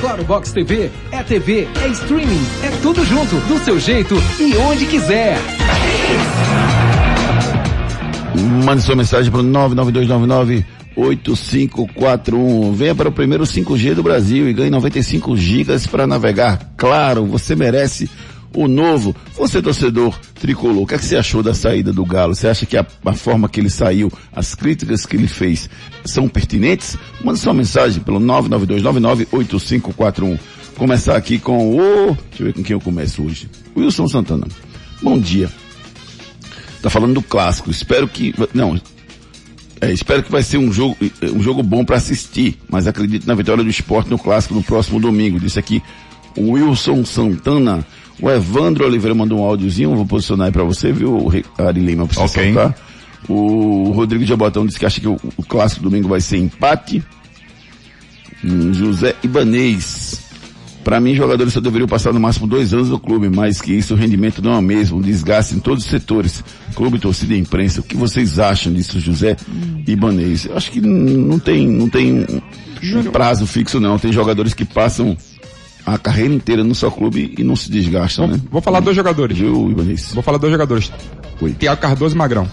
[0.00, 4.86] Claro Box TV é TV, é streaming, é tudo junto, do seu jeito e onde
[4.86, 5.36] quiser.
[8.64, 9.44] Mande sua mensagem para o
[10.94, 12.74] 992998541.
[12.74, 16.60] Venha para o primeiro 5G do Brasil e ganhe 95 gigas para navegar.
[16.76, 18.08] Claro, você merece
[18.54, 19.14] o novo.
[19.36, 22.34] Você, torcedor tricolor, o que, é que você achou da saída do Galo?
[22.34, 25.70] Você acha que a, a forma que ele saiu, as críticas que ele fez,
[26.04, 26.98] são pertinentes?
[27.22, 30.38] Manda sua mensagem pelo 992998541.
[30.76, 32.16] Começar aqui com o.
[32.30, 33.48] Deixa eu ver com quem eu começo hoje.
[33.76, 34.48] Wilson Santana.
[35.02, 35.50] Bom dia.
[36.80, 37.70] Tá falando do clássico.
[37.70, 38.34] Espero que.
[38.54, 38.80] Não.
[39.82, 40.96] É, espero que vai ser um jogo,
[41.34, 45.00] um jogo bom para assistir, mas acredito na vitória do esporte no clássico no próximo
[45.00, 45.40] domingo.
[45.40, 45.82] Disse aqui
[46.36, 47.84] o Wilson Santana.
[48.22, 52.14] O Evandro Oliveira mandou um áudiozinho, vou posicionar aí pra você, viu, Ari Lima, pra
[52.14, 52.52] você Ok.
[52.54, 52.76] soltar.
[53.28, 57.02] O Rodrigo Jabotão disse que acha que o, o clássico domingo vai ser empate.
[58.44, 60.20] Hum, José Ibanês.
[60.82, 63.92] Para mim, jogadores só deveriam passar no máximo dois anos no clube, mas que isso
[63.92, 66.42] o rendimento não é o mesmo, um desgaste em todos os setores,
[66.74, 67.80] clube, torcida e imprensa.
[67.80, 69.36] O que vocês acham disso, José
[69.86, 70.46] Ibanês?
[70.46, 72.26] Eu acho que não tem, não tem
[72.94, 73.98] um prazo fixo não.
[73.98, 75.14] Tem jogadores que passam
[75.86, 78.40] a carreira inteira no seu clube e não se desgastam, né?
[78.50, 79.36] Vou falar dois jogadores.
[79.38, 80.12] Viu, Ibanês?
[80.14, 80.92] Vou falar dois jogadores.
[81.40, 81.54] Oi.
[81.58, 82.48] Tiago Cardoso e Magrão.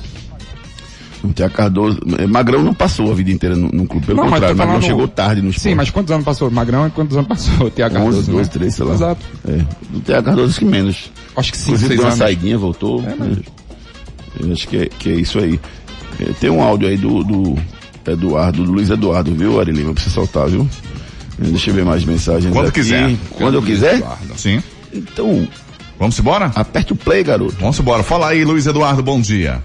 [1.24, 4.30] O Tiago Cardoso, eh, Magrão não passou a vida inteira no, no clube, pelo Não,
[4.30, 5.70] contrário, Magrão falando- chegou tarde no esporte.
[5.70, 6.50] Sim, mas quantos anos passou?
[6.52, 7.70] Magrão e quantos anos passou?
[7.72, 8.32] Tiago 11, Cardoso.
[8.32, 8.54] 12, né?
[8.54, 8.94] 13, sei lá.
[8.94, 9.26] Exato.
[9.48, 9.66] É.
[9.96, 11.12] O Tiago Cardoso que menos.
[11.36, 12.20] Acho que sim, Inclusive deu uma anos.
[12.20, 13.04] saidinha, voltou.
[13.04, 13.40] É, mas-?
[14.40, 15.60] Eu acho que é, que é isso aí.
[16.20, 17.56] É, tem um áudio aí do, do
[18.06, 19.94] Eduardo, do Luiz Eduardo, viu, Ari Lima?
[19.96, 20.68] Pra você soltar, viu?
[21.38, 22.80] Deixa eu ver mais mensagens Quando aqui.
[22.82, 23.16] quiser.
[23.32, 24.02] Quando eu quiser?
[24.36, 24.62] Sim.
[24.94, 25.48] Então,
[26.00, 26.52] Vamos embora?
[26.56, 27.56] aperte o play, garoto.
[27.60, 28.04] Vamos embora.
[28.04, 29.62] Fala aí, Luiz Eduardo, bom dia.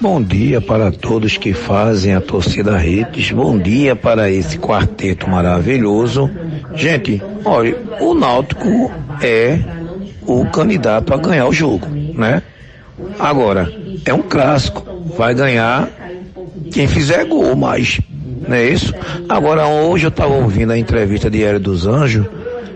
[0.00, 3.30] Bom dia para todos que fazem a torcida Redes.
[3.30, 6.30] Bom dia para esse quarteto maravilhoso.
[6.74, 8.90] Gente, olha, o Náutico
[9.22, 9.58] é
[10.26, 12.42] o candidato a ganhar o jogo, né?
[13.18, 13.70] Agora,
[14.06, 14.82] é um clássico.
[15.16, 15.88] Vai ganhar
[16.72, 18.00] quem fizer gol, mas
[18.50, 18.92] não é isso?
[19.28, 22.26] Agora, hoje eu estava ouvindo a entrevista de Hélio dos Anjos.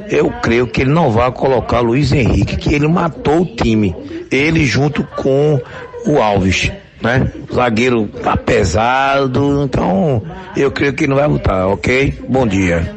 [0.08, 3.92] Eu creio que ele não vai colocar Luiz Henrique, que ele matou o time.
[4.30, 5.60] Ele junto com
[6.06, 6.70] o Alves,
[7.02, 7.32] né?
[7.50, 10.22] O zagueiro tá pesado, então
[10.56, 12.20] eu creio que ele não vai lutar, ok?
[12.28, 12.94] Bom dia.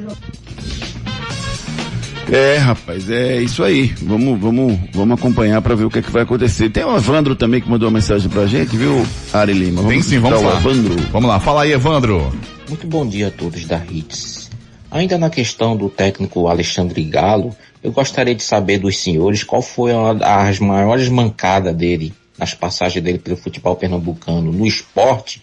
[2.31, 3.91] É, rapaz, é isso aí.
[4.03, 6.69] Vamos, vamos, vamos acompanhar pra ver o que, é que vai acontecer.
[6.69, 9.81] Tem o Evandro também que mandou uma mensagem pra gente, viu, Ari Lima?
[9.83, 10.57] Tem sim, vamos lá.
[10.57, 10.95] Evandro.
[11.11, 12.31] Vamos lá, fala aí, Evandro.
[12.67, 14.49] Muito bom dia a todos da Hits.
[14.91, 19.91] Ainda na questão do técnico Alexandre Galo, eu gostaria de saber dos senhores qual foi
[19.91, 25.41] a- as maiores mancadas dele nas passagens dele pelo futebol pernambucano no esporte,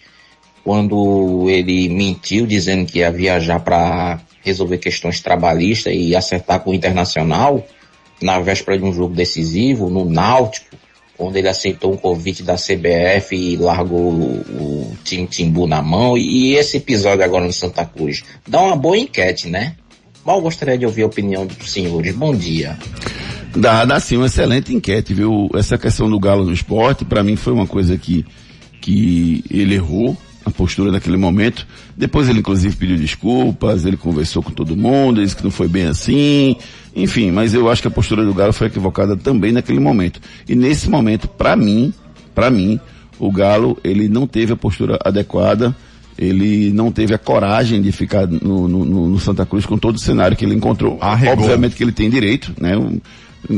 [0.63, 6.73] quando ele mentiu dizendo que ia viajar para resolver questões trabalhistas e acertar com o
[6.73, 7.65] Internacional
[8.21, 10.75] na véspera de um jogo decisivo no Náutico,
[11.17, 16.17] onde ele aceitou um convite da CBF e largou o, o Tim Timbu na mão.
[16.17, 19.75] E esse episódio agora no Santa Cruz dá uma boa enquete, né?
[20.25, 22.15] Mal gostaria de ouvir a opinião dos senhores.
[22.15, 22.77] Bom dia.
[23.55, 25.49] Dá, dá sim, uma excelente enquete, viu?
[25.55, 28.25] Essa questão do Galo no esporte, pra mim foi uma coisa que,
[28.81, 31.65] que ele errou a postura naquele momento.
[31.97, 35.85] Depois ele inclusive pediu desculpas, ele conversou com todo mundo, disse que não foi bem
[35.87, 36.55] assim,
[36.95, 40.19] enfim, mas eu acho que a postura do Galo foi equivocada também naquele momento.
[40.47, 41.91] E nesse momento, pra mim,
[42.33, 42.79] pra mim,
[43.19, 45.75] o Galo, ele não teve a postura adequada,
[46.17, 49.95] ele não teve a coragem de ficar no, no- no- no Santa Cruz com todo
[49.95, 50.97] o cenário que ele encontrou.
[51.01, 51.33] Arregou.
[51.43, 52.77] Obviamente que ele tem direito, né?
[52.77, 53.01] Um-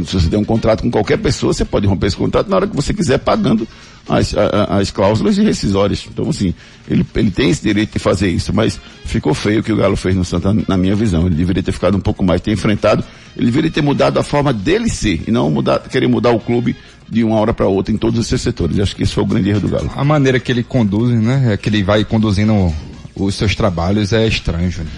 [0.05, 2.67] se você tem um contrato com qualquer pessoa, você pode romper esse contrato na hora
[2.67, 3.67] que você quiser, pagando
[4.07, 6.05] as, a- as cláusulas rescisórias.
[6.11, 6.53] Então, assim,
[6.89, 9.95] ele, ele tem esse direito de fazer isso, mas ficou feio o que o Galo
[9.95, 11.25] fez no Santa, na minha visão.
[11.25, 13.03] Ele deveria ter ficado um pouco mais, ter enfrentado,
[13.35, 16.75] ele deveria ter mudado a forma dele ser, e não mudar, querer mudar o clube
[17.09, 18.79] de uma hora para outra em todos os seus setores.
[18.79, 19.89] Acho que esse foi o grande erro do Galo.
[19.95, 21.53] A maneira que ele conduz, né?
[21.53, 22.73] É que ele vai conduzindo
[23.15, 24.91] os seus trabalhos é estranho, Júnior.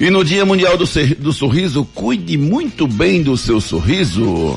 [0.00, 0.84] E no Dia Mundial do,
[1.18, 4.56] do Sorriso, cuide muito bem do seu sorriso.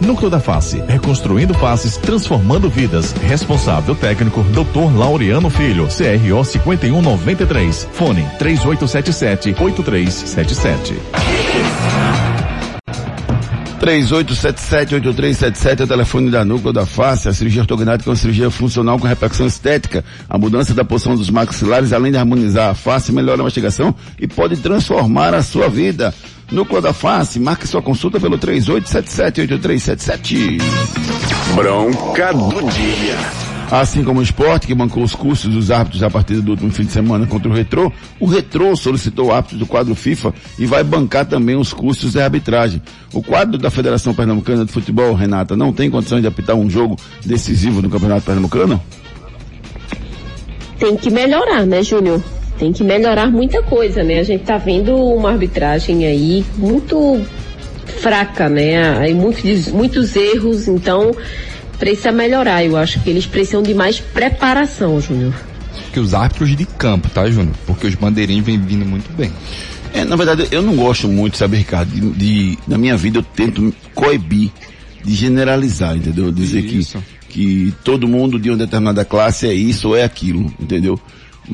[0.00, 3.12] Núcleo da Face, reconstruindo faces, transformando vidas.
[3.12, 4.96] Responsável técnico, Dr.
[4.96, 7.88] Laureano Filho, CRO 5193.
[7.92, 10.94] Fone 3877 8377.
[13.78, 17.28] 3877-8377 é o telefone da Núcleo da Face.
[17.28, 20.04] A cirurgia ortognática é uma cirurgia funcional com repercussão estética.
[20.28, 24.26] A mudança da posição dos maxilares, além de harmonizar a face, melhora a mastigação e
[24.26, 26.12] pode transformar a sua vida.
[26.50, 30.58] Núcleo da Face, marque sua consulta pelo 3877-8377.
[31.54, 33.18] Bronca do dia.
[33.70, 36.84] Assim como o esporte, que bancou os custos dos árbitros a partir do último fim
[36.84, 41.26] de semana contra o Retrô, o Retrô solicitou árbitros do quadro FIFA e vai bancar
[41.26, 42.80] também os custos da arbitragem.
[43.12, 46.96] O quadro da Federação Pernambucana de Futebol, Renata, não tem condições de apitar um jogo
[47.26, 48.82] decisivo no Campeonato Pernambucano?
[50.78, 52.22] Tem que melhorar, né, Júnior?
[52.58, 54.18] Tem que melhorar muita coisa, né?
[54.18, 57.20] A gente tá vendo uma arbitragem aí muito
[58.00, 58.98] fraca, né?
[58.98, 61.14] Aí muitos, muitos erros, então
[61.78, 62.64] precisa melhorar.
[62.64, 65.32] Eu acho que eles precisam de mais preparação, Júnior.
[65.92, 67.54] Que os árbitros de campo, tá, Júnior?
[67.66, 69.30] Porque os bandeirinhos vêm vindo muito bem.
[69.94, 73.22] É, na verdade, eu não gosto muito, sabe, Ricardo, de, de- na minha vida eu
[73.22, 74.50] tento coibir
[75.02, 76.30] de generalizar, entendeu?
[76.30, 77.02] Dizer que, Isso.
[77.28, 81.00] que todo mundo de uma determinada classe é isso ou é aquilo, entendeu?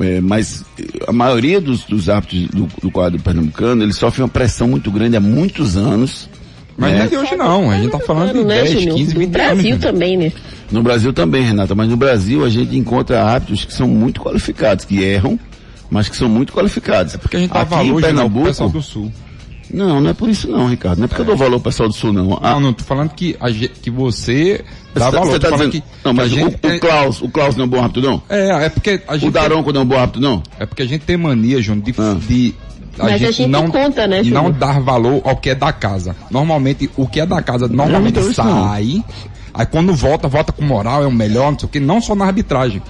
[0.01, 0.63] É, mas
[1.07, 5.15] a maioria dos, dos árbitros do, do quadro pernambucano, eles sofrem uma pressão muito grande
[5.15, 6.29] há muitos anos.
[6.77, 6.97] Mas né?
[6.97, 8.97] não é de hoje não, a gente tá falando de né, 10, Júnior?
[8.97, 9.63] 15, 20 No Brasil anos.
[9.63, 9.79] Júnior.
[9.79, 10.31] também, né?
[10.71, 14.83] No Brasil também, Renata, mas no Brasil a gente encontra árbitros que são muito qualificados,
[14.83, 15.39] que erram,
[15.89, 17.15] mas que são muito qualificados.
[17.15, 19.11] Porque a gente dá Aqui valor em Pernambuco, do Sul.
[19.71, 20.99] Não, não é por isso não, Ricardo.
[20.99, 22.37] Não é porque eu dou valor ao pessoal do Sul, não.
[22.41, 25.31] A- Não, não, tô falando que, a gente, que você dá valor.
[25.31, 27.63] você tá dizendo- que, não, que mas a o, gente, o Klaus, o Klaus não
[27.63, 28.21] é um bom rápido, não?
[28.29, 30.43] é, é porque a gente O Daronco não é um bom rápido, não?
[30.59, 32.15] É porque a gente tem mania, Júnior, de, Ah.
[32.27, 32.53] de
[32.97, 36.15] Mas a gente não, conta, né, não dar valor ao que é da casa.
[36.31, 39.03] Normalmente, o que é da casa normalmente não sai.
[39.53, 42.13] Aí quando volta, volta com moral, é o melhor, não sei o que, não só
[42.15, 42.81] na arbitragem.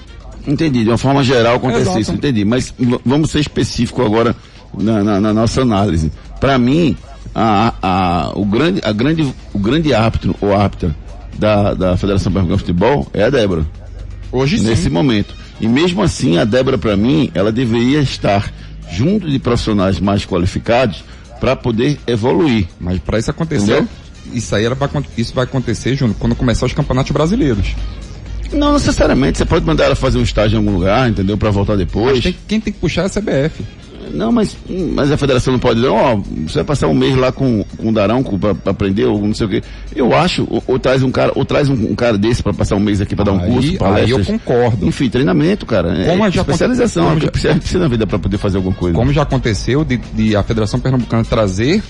[0.47, 1.99] Entendi, de uma forma geral acontece Exato.
[1.99, 2.45] isso, entendi.
[2.45, 2.71] Mas
[3.03, 4.35] vamos ser específico agora
[4.77, 6.11] na, na- na nossa análise.
[6.39, 6.95] Para mim,
[7.34, 10.95] a, a, o, grande, a grande, o grande árbitro ou árbitra
[11.38, 13.65] da, da Federação Pernambucana de Futebol é a Débora.
[14.32, 14.65] Hoje sim.
[14.65, 15.34] nesse momento.
[15.60, 18.52] E mesmo assim, a Débora, para mim, ela deveria estar
[18.91, 21.04] junto de profissionais mais qualificados
[21.39, 22.67] para poder evoluir.
[22.80, 23.88] Mas para isso acontecer, Entendeu?
[24.34, 27.76] isso aí era pra, isso vai acontecer, Júnior, quando começar os campeonatos brasileiros.
[28.54, 31.38] Não necessariamente, você pode mandar ela fazer um estágio em algum lugar, entendeu?
[31.38, 32.21] Para voltar depois.
[32.24, 33.63] Tem- quem tem que puxar é a CBF.
[34.12, 34.56] Não, mas,
[34.94, 36.15] mas a federação não pode, não, ó,
[36.48, 39.34] você vai passar um mês lá com, com o Daronco pra, pra aprender, ou não
[39.34, 39.63] sei o quê.
[39.96, 42.76] Eu acho, ou, ou traz um cara, ou traz um, um cara desse pra passar
[42.76, 44.30] um mês aqui pra dar um Aí- curso, aí palestras.
[44.30, 44.86] eu concordo.
[44.88, 46.06] Enfim, treinamento, cara.
[46.06, 48.58] Como é já especialização, como é o já- precisa, precisa na vida pra poder fazer
[48.58, 48.96] alguma coisa.
[48.96, 51.82] Como já aconteceu de, de a Federação Pernambucana trazer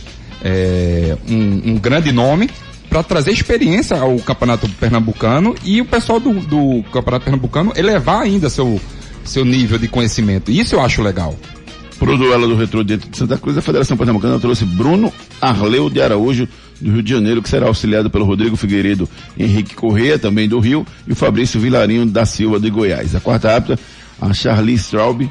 [0.44, 2.50] é, um, um grande nome
[2.90, 8.50] para trazer experiência ao Campeonato Pernambucano e o pessoal do, do Campeonato Pernambucano elevar ainda
[8.50, 8.80] seu,
[9.24, 10.52] seu nível de conhecimento.
[10.52, 11.36] Isso eu acho legal.
[12.00, 16.02] Pro duelo do retrô dentro de Santa Cruz, a Federação Pernambucana trouxe Bruno Arleu de
[16.02, 16.48] Araújo,
[16.80, 20.86] do Rio de Janeiro, que será auxiliado pelo Rodrigo Figueiredo Henrique Correia, também do Rio,
[21.08, 23.16] e o Fabrício Vilarinho da Silva de Goiás.
[23.16, 23.80] A quarta árbitra,
[24.22, 25.30] a Charlie Straub,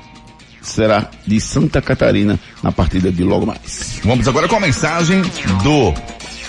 [0.63, 4.01] será de Santa Catarina na partida de logo mais.
[4.03, 5.21] Vamos agora com a mensagem
[5.63, 5.93] do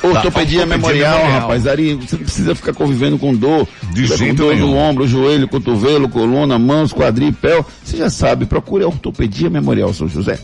[0.08, 1.42] Ortopedia Ortopedia memorial, Memorial.
[1.42, 1.68] rapaz.
[1.68, 3.68] Ari, você não precisa ficar convivendo com dor.
[3.94, 4.68] De jeito com dor nenhum.
[4.72, 7.64] no ombro, joelho, cotovelo, coluna, mãos, quadril, pé.
[7.84, 10.40] Você já sabe, procure a Ortopedia Memorial São José.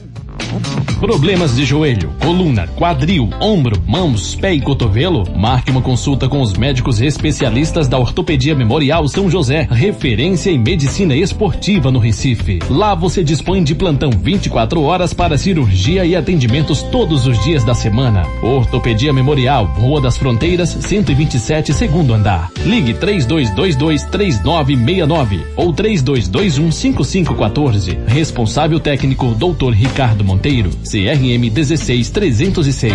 [1.00, 5.24] Problemas de joelho, coluna, quadril, ombro, mãos, pé e cotovelo?
[5.36, 11.16] Marque uma consulta com os médicos especialistas da Ortopedia Memorial São José, referência em medicina
[11.16, 12.60] esportiva no Recife.
[12.70, 17.74] Lá você dispõe de plantão 24 horas para cirurgia e atendimentos todos os dias da
[17.74, 18.24] semana.
[18.44, 22.52] Ortopedia Memorial, Rua das Fronteiras, 127, segundo andar.
[22.66, 27.98] Ligue 3222 3969 ou 3221 5514.
[28.08, 29.72] Responsável técnico Dr.
[29.72, 32.94] Ricardo Monteiro, CRM 16306.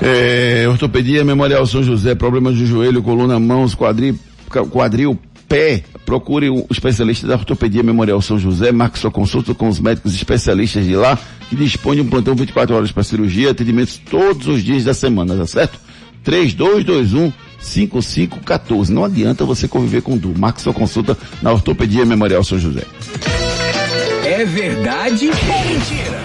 [0.00, 4.18] É, ortopedia Memorial São José, problemas de joelho, coluna, mãos, quadril,
[4.70, 5.16] quadril,
[5.48, 5.84] pé.
[6.04, 10.84] Procure o especialista da Ortopedia Memorial São José, marque sua consulta com os médicos especialistas
[10.84, 11.16] de lá,
[11.52, 15.36] que dispõe de um plantão 24 horas para cirurgia, atendimentos todos os dias da semana,
[15.36, 15.78] tá certo?
[16.24, 18.90] 3221 5514.
[18.90, 20.36] Não adianta você conviver com dor.
[20.38, 22.84] Marque sua consulta na Ortopedia Memorial São José.
[24.24, 26.22] É verdade ou mentira?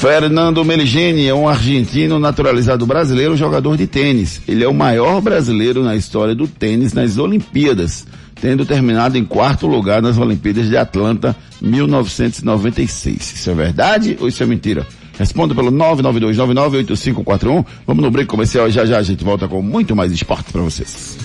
[0.00, 4.40] Fernando Meligeni é um argentino naturalizado brasileiro, jogador de tênis.
[4.48, 8.06] Ele é o maior brasileiro na história do tênis nas Olimpíadas,
[8.44, 13.32] tendo terminado em quarto lugar nas Olimpíadas de Atlanta 1996.
[13.36, 14.86] Isso é verdade ou isso é mentira?
[15.18, 17.64] Responda pelo 992998541.
[17.86, 20.60] Vamos no break comercial e já já a gente volta com muito mais esporte para
[20.60, 21.16] vocês.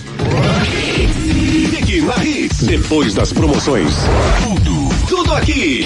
[1.68, 2.62] Fique na Hits.
[2.62, 3.92] Depois das promoções.
[4.42, 5.84] Tudo, tudo aqui.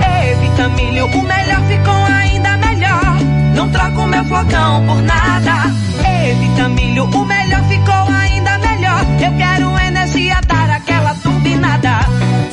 [0.00, 3.18] Ei, Vitamilho, o melhor ficou ainda melhor.
[3.54, 5.70] Não troco meu flocão por nada.
[6.08, 8.23] Ei, Vitamilho, o melhor ficou ainda.
[9.24, 11.90] Eu quero energia, dar aquela turbinada.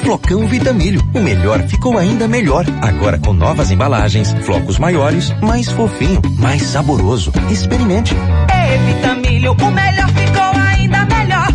[0.01, 2.65] Flocão Vitamilho, o melhor ficou ainda melhor.
[2.81, 7.31] Agora com novas embalagens, flocos maiores, mais fofinho, mais saboroso.
[7.49, 8.13] Experimente.
[8.49, 11.47] É Vitamilho, o melhor ficou ainda melhor.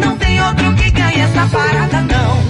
[0.00, 2.49] Não tem outro que ganhe essa parada não.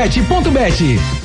[0.01, 1.21] www.agclube7.bet.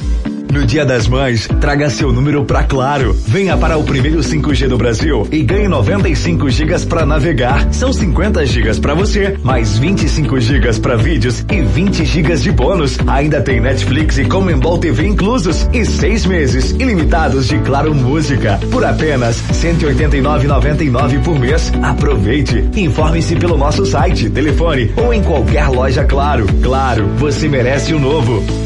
[0.57, 3.15] No Dia das Mães, traga seu número pra Claro.
[3.27, 7.73] Venha para o primeiro 5G do Brasil e ganhe 95 gigas para navegar.
[7.75, 12.97] São 50 gigas para você, mais 25 gigas para vídeos e 20 gigas de bônus.
[13.07, 18.83] Ainda tem Netflix e Comembol TV inclusos e seis meses ilimitados de Claro Música por
[18.83, 21.71] apenas 189,99 por mês.
[21.83, 22.65] Aproveite.
[22.75, 26.47] Informe-se pelo nosso site, telefone ou em qualquer loja Claro.
[26.63, 28.66] Claro, você merece o novo.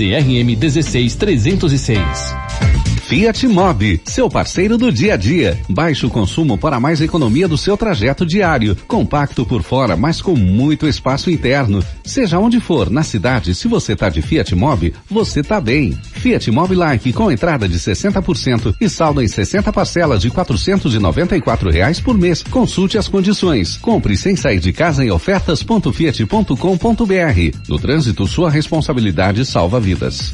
[0.01, 2.80] CRM 16306.
[3.11, 5.59] Fiat Mobi, seu parceiro do dia a dia.
[5.67, 8.73] Baixo consumo para mais economia do seu trajeto diário.
[8.87, 11.83] Compacto por fora, mas com muito espaço interno.
[12.05, 15.91] Seja onde for, na cidade, se você tá de Fiat Mobi, você tá bem.
[16.13, 21.99] Fiat Mobi Like com entrada de 60% e saldo em 60 parcelas de 494 reais
[21.99, 22.41] por mês.
[22.41, 23.75] Consulte as condições.
[23.75, 27.57] Compre sem sair de casa em ofertas.fiat.com.br.
[27.67, 30.33] No trânsito, sua responsabilidade salva vidas.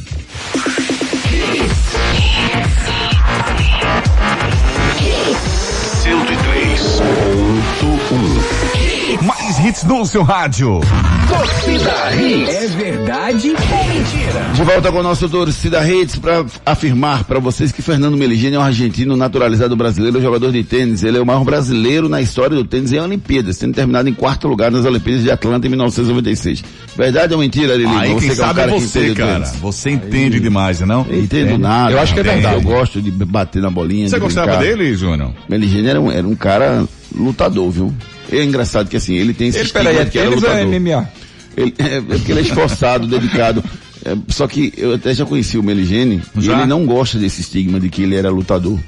[9.68, 10.80] Hits no seu rádio.
[11.28, 12.55] Torcida Hits.
[12.55, 14.53] É verdade ou mentira?
[14.53, 18.59] De volta com o nosso Torcida Redes para afirmar para vocês que Fernando Meligeni é
[18.59, 21.03] um argentino naturalizado brasileiro, jogador de tênis.
[21.03, 24.47] Ele é o maior brasileiro na história do tênis em Olimpíadas, tendo terminado em quarto
[24.47, 26.63] lugar nas Olimpíadas de Atlanta em 1996.
[26.95, 27.93] Verdade ou mentira, Lili?
[27.93, 29.43] Aí quem que sabe é você, cara.
[29.59, 31.05] Você entende demais, não?
[31.09, 31.91] Eu entendo nada.
[31.91, 32.55] Eu acho que é verdade.
[32.55, 34.07] Eu gosto de bater na bolinha.
[34.07, 34.63] Você de gostava brincar.
[34.63, 35.34] dele, Júnior?
[35.49, 37.93] Meligeni era um, era um cara lutador, viu?
[38.32, 40.67] É engraçado que assim, ele tem esse Ele, peraí, estigma é que era é lutador.
[40.67, 41.09] MMA?
[41.55, 43.63] Ele, é, é porque ele é esforçado, dedicado.
[44.05, 47.80] É, só que eu até já conheci o Meligeni e ele não gosta desse estigma
[47.80, 48.80] de que ele era lutador.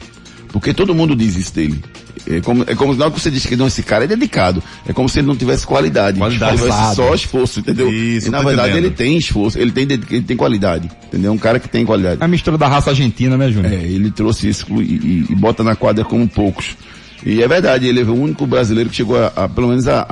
[0.49, 1.79] Porque todo mundo diz isso dele.
[2.27, 4.61] É como, é como na hora que você diz que não, esse cara é dedicado.
[4.87, 6.17] É como se ele não tivesse qualidade.
[6.17, 6.57] Qualidade.
[6.57, 7.91] Se tivesse só esforço, entendeu?
[7.91, 8.85] Isso, e na verdade entendendo.
[8.85, 10.89] ele tem esforço, ele tem, ele tem qualidade.
[11.07, 11.31] Entendeu?
[11.31, 12.21] Um cara que tem qualidade.
[12.21, 13.73] É a mistura da raça argentina, né, Júnior?
[13.73, 16.75] É, ele trouxe isso e, e- e bota na quadra como poucos.
[17.25, 20.05] E é verdade, ele é o único brasileiro que chegou a, a- pelo menos a,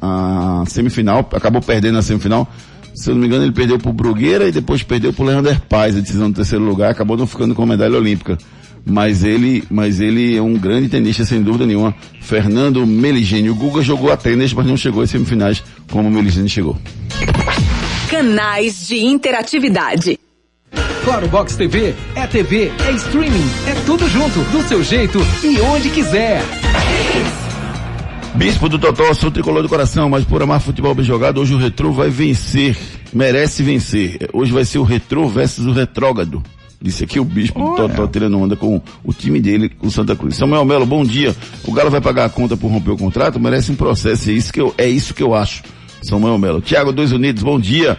[0.00, 2.48] a, a semifinal, acabou perdendo na semifinal.
[2.94, 5.96] Se eu não me engano, ele perdeu pro Brugueira e depois perdeu pro Leander Paes,
[5.96, 8.36] a decisão do terceiro lugar, acabou não ficando com a medalha olímpica.
[8.84, 11.94] Mas ele, mas ele é um grande tenista, sem dúvida nenhuma.
[12.20, 13.50] Fernando Meligeni.
[13.50, 16.78] O Guga jogou a tênis, mas não chegou às semifinais como o Meligeni chegou.
[18.08, 20.18] Canais de interatividade.
[21.04, 25.88] Claro Box TV é TV, é streaming, é tudo junto, do seu jeito e onde
[25.88, 26.42] quiser.
[28.34, 31.58] Bispo do Totó, sou tricolor do coração, mas por amar futebol bem jogado, hoje o
[31.58, 32.76] Retrô vai vencer.
[33.12, 34.28] Merece vencer.
[34.32, 36.42] Hoje vai ser o Retrô versus o Retrógrado.
[36.80, 40.36] Disse aqui o Bispo do Totó tirando onda com o time dele, o Santa Cruz.
[40.36, 41.34] Samuel Melo, bom dia.
[41.64, 43.40] O Galo vai pagar a conta por romper o contrato?
[43.40, 44.30] Merece um processo.
[44.30, 45.62] É isso que eu, é isso que eu acho.
[46.02, 46.60] Samuel Melo.
[46.60, 47.98] Tiago Dois Unidos, bom dia.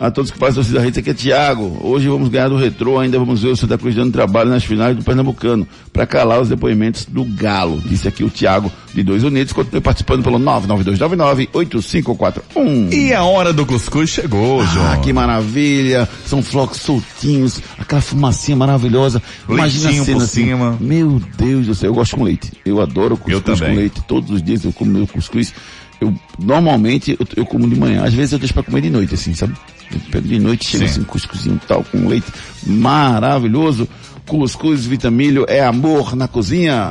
[0.00, 1.76] A todos que fazem torcida rede, aqui é Thiago.
[1.82, 4.96] Hoje vamos ganhar do retrô, ainda vamos ver o Santa Cruz dando trabalho nas finais
[4.96, 7.82] do Pernambucano, para calar os depoimentos do Galo.
[7.84, 12.92] Disse aqui o Thiago de Dois Unidos, continue participando pelo 99299-8541.
[12.92, 14.92] E a hora do cuscuz chegou, João.
[14.92, 16.08] Ah, que maravilha!
[16.24, 19.20] São flocos soltinhos, aquela fumacinha maravilhosa.
[19.48, 20.44] Imagina Leitinho a cena por assim.
[20.44, 20.78] cima.
[20.80, 22.52] Meu Deus do céu, eu gosto com leite.
[22.64, 23.70] Eu adoro cuscuz Eu também.
[23.70, 24.00] com leite.
[24.06, 25.52] Todos os dias eu como meu cuscuz.
[26.00, 28.04] Eu, normalmente, eu, eu como de manhã.
[28.04, 29.54] Às vezes eu deixo pra comer de noite, assim, sabe?
[29.92, 30.90] Eu pego de noite, chega Sim.
[30.92, 32.30] assim, um cuscuzinho tal, com leite
[32.66, 33.88] maravilhoso.
[34.26, 36.90] Cuscuz Vitamilho é amor na cozinha.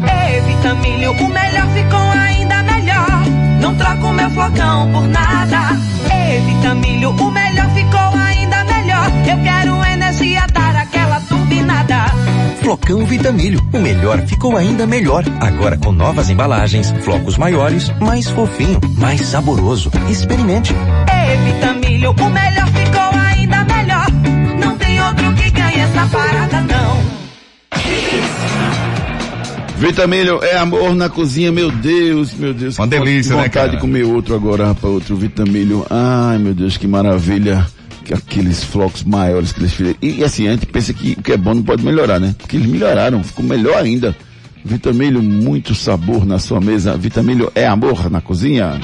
[0.00, 3.24] Ei, Vitamilho, o melhor ficou ainda melhor.
[3.60, 5.78] Não troco meu flocão por nada.
[6.10, 7.79] Ei, Vitamilho, o melhor ficou
[12.70, 15.24] Flocão Vitamilho, o melhor ficou ainda melhor.
[15.40, 19.90] Agora com novas embalagens, flocos maiores, mais fofinho, mais saboroso.
[20.08, 20.72] Experimente.
[20.72, 24.06] Ei, Vitamilho, o melhor ficou ainda melhor.
[24.60, 27.00] Não tem outro que ganhe essa parada, não.
[29.76, 32.78] Vitamilho é amor na cozinha, meu Deus, meu Deus.
[32.78, 33.70] Uma delícia, né, vontade cara?
[33.70, 35.84] de comer outro agora, rapaz, outro Vitamilho.
[35.90, 37.66] Ai, meu Deus, que maravilha.
[38.10, 39.96] Que Aqueles flocos maiores que eles fizeram.
[40.02, 42.34] E, e assim, a gente pensa que o que é bom não pode melhorar, né?
[42.36, 44.16] Porque eles melhoraram, ficou melhor ainda.
[44.64, 46.96] Vitamilho, muito sabor na sua mesa.
[46.96, 48.80] Vitamilho é amor na cozinha.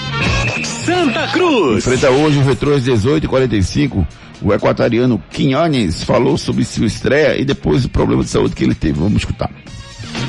[0.64, 1.78] Santa Cruz.
[1.78, 4.06] Enfrenta hoje o Retrô às 18h45.
[4.42, 8.76] O equatoriano Quinones falou sobre sua estreia e depois o problema de saúde que ele
[8.76, 9.00] teve.
[9.00, 9.50] Vamos escutar.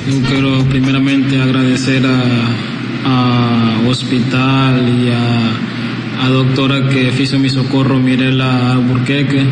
[0.08, 5.77] Eu quero primeiramente agradecer a, ao hospital e a,
[6.20, 9.44] a doutora que hizo mi socorro, Mirela Alburquerque.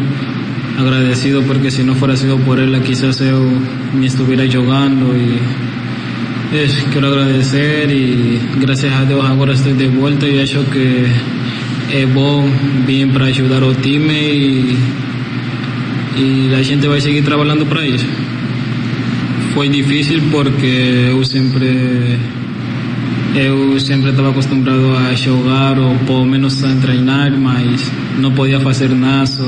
[0.79, 3.41] Agradecido porque si no fuera sido por ella quizás yo
[3.99, 5.39] ni estuviera jugando y
[6.55, 11.07] es, quiero agradecer y gracias a Dios ahora estoy de vuelta y acho que
[11.93, 12.45] es bom
[12.87, 14.77] bien para ayudar al time y,
[16.19, 18.07] y la gente va a seguir trabajando para eso.
[19.55, 22.19] Foi difícil porque eu sempre
[23.37, 28.89] eu sempre estava acostumado a jogar ou pelo menos a treinar, mas não podia fazer
[28.89, 29.45] nada, só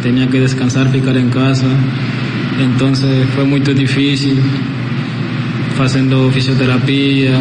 [0.00, 1.66] que descansar, ficar em casa.
[2.60, 2.92] Então
[3.34, 4.36] foi muito difícil
[5.76, 7.32] fazendo fisioterapia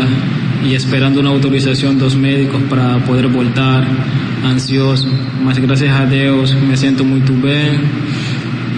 [0.64, 3.86] e esperando uma autorização dos médicos para poder voltar,
[4.44, 5.08] ansioso.
[5.44, 7.80] Mas graças a Deus me sinto muito bem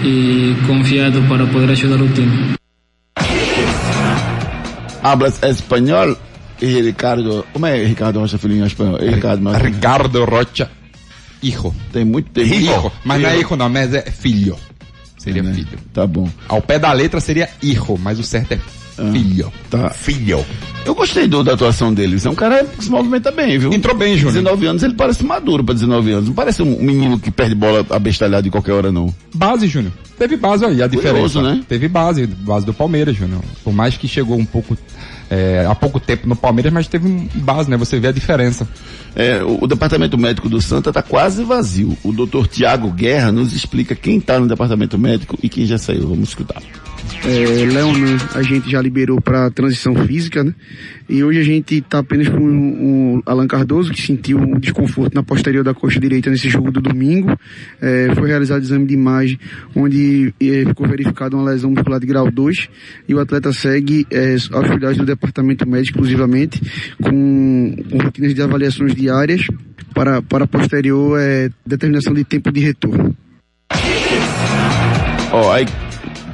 [0.04, 2.54] e confiado para poder ajudar o time.
[5.02, 6.18] Hablas espanhol
[6.64, 7.44] e Ricardo.
[7.52, 8.98] Como é Ricardo Rocha Filhinho em espanhol?
[8.98, 9.60] É Ricardo, mas...
[9.62, 10.70] Ricardo Rocha,
[11.42, 11.74] hijo.
[11.92, 12.30] Tem muito.
[12.30, 12.90] Tem Hijo.
[13.04, 14.56] Mas não é hijo não, mas é filho.
[15.18, 15.54] Seria É, né?
[15.54, 15.78] filho.
[15.92, 16.28] Tá bom.
[16.48, 18.58] Ao pé da letra seria hijo, mas o certo é
[19.12, 19.52] filho.
[19.70, 19.90] Tá.
[19.90, 20.44] Filho.
[20.84, 22.26] Eu gostei do, da atuação deles.
[22.26, 23.72] É um cara que se movimenta bem, viu?
[23.72, 24.34] Entrou bem, Júnior.
[24.34, 26.26] 19 anos, ele parece maduro pra 19 anos.
[26.26, 29.12] Não parece um menino que perde bola abestalhado em qualquer hora, não.
[29.34, 29.92] Base, Júnior.
[30.18, 31.42] Teve base aí, a Curioso, diferença.
[31.42, 31.64] né?
[31.66, 33.40] Teve base, base do Palmeiras, Júnior.
[33.64, 34.76] Por mais que chegou um pouco,
[35.30, 37.76] é, há pouco tempo no Palmeiras, mas teve um base, né?
[37.78, 38.68] Você vê a diferença.
[39.16, 41.96] É, o, o departamento médico do Santa tá quase vazio.
[42.04, 46.08] O doutor Tiago Guerra nos explica quem tá no departamento médico e quem já saiu.
[46.08, 46.62] Vamos escutar.
[47.24, 50.54] É, Leonan a gente já liberou para transição física, né?
[51.08, 55.22] E hoje a gente está apenas com o Alan Cardoso, que sentiu um desconforto na
[55.22, 57.38] posterior da coxa direita nesse jogo do domingo.
[57.80, 59.38] É, foi realizado exame de imagem,
[59.74, 62.68] onde é, ficou verificada uma lesão muscular de grau 2.
[63.08, 66.60] E o atleta segue é, aos cuidados do departamento médico, exclusivamente,
[67.02, 69.46] com, com rotinas de avaliações diárias
[69.94, 73.16] para, para posterior é, determinação de tempo de retorno.
[75.32, 75.66] Ó, aí,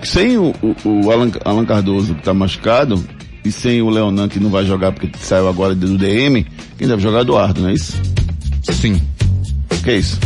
[0.09, 3.03] sem o, o, o Alan, Alan Cardoso que tá machucado,
[3.45, 6.47] e sem o Leonan que não vai jogar porque saiu agora do DM,
[6.79, 7.97] quem deve jogar é Eduardo, não é isso?
[8.63, 9.01] Sim.
[9.83, 10.19] Que é isso?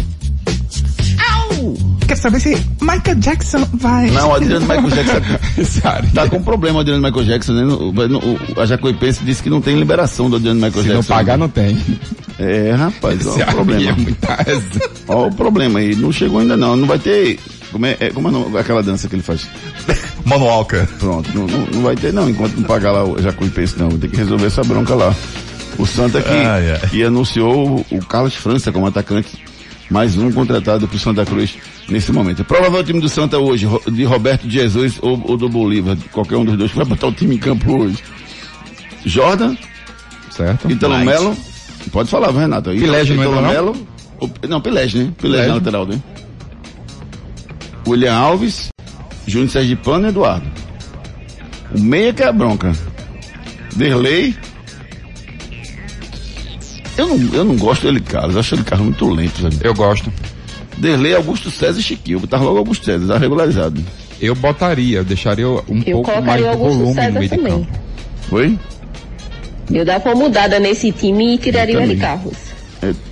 [2.07, 4.11] Quero saber se Michael Jackson vai.
[4.11, 7.65] Não, o Adriano Michael Jackson tá com problema o Adriano Michael Jackson, né?
[7.65, 10.95] O, o, a Jacuipense disse que não tem liberação do Adriano Michael Se Jackson.
[10.95, 11.79] não pagar, não tem.
[12.39, 13.91] É, rapaz, olha o aí problema.
[13.91, 14.39] é muita.
[15.09, 17.39] Olha o problema aí, não chegou ainda não, não vai ter,
[17.75, 19.47] como é, é- como é não- aquela dança que ele faz?
[20.25, 20.89] Manualca.
[20.99, 24.09] Pronto, não, não, não vai ter não, enquanto não pagar lá o Jacuipense não, tem
[24.09, 25.15] que resolver essa bronca lá.
[25.77, 26.89] O Santa que, Ai, ai.
[26.89, 29.45] que anunciou o- o Carlos França como atacante,
[29.91, 31.57] mais um contratado pro Santa Cruz
[31.89, 32.45] nesse momento.
[32.45, 36.57] Provável time do Santa hoje, de Roberto Jesus ou, ou do Bolívar, qualquer um dos
[36.57, 37.99] dois, que vai botar o time em campo hoje.
[39.05, 39.57] Jordan,
[40.31, 40.71] certo?
[40.71, 41.07] Ítalo Light.
[41.07, 41.37] Melo,
[41.93, 42.73] pode falar, vai, Renato.
[42.73, 43.43] Ítalo entra, não?
[43.43, 43.77] Melo,
[44.21, 45.13] o- não, Pilege, né?
[45.21, 45.49] Pilege.
[45.49, 46.01] na lateral, né?
[47.87, 48.69] William Alves,
[49.27, 50.47] Júnior Sergipano e Eduardo.
[51.75, 52.73] O meia que é a bronca.
[53.77, 54.35] Derlei.
[56.97, 58.35] Eu não, eu não gosto dele, Carlos.
[58.35, 59.59] Eu acho ele Carlos muito lento, velho.
[59.63, 60.13] Eu gosto.
[60.79, 62.21] Derlei, Augusto César e Chiquinho.
[62.21, 63.83] Botar logo Augusto César, tá regularizado.
[64.21, 67.37] Eu botaria, eu deixaria um Eu pouco mais de Augusto volume no César meio de
[67.37, 67.53] também.
[67.53, 67.79] campo.
[68.29, 68.59] Foi?
[69.73, 71.97] Eu dava uma mudada nesse time e tiraria.
[71.97, 72.35] Carlos.
[72.35, 72.44] É,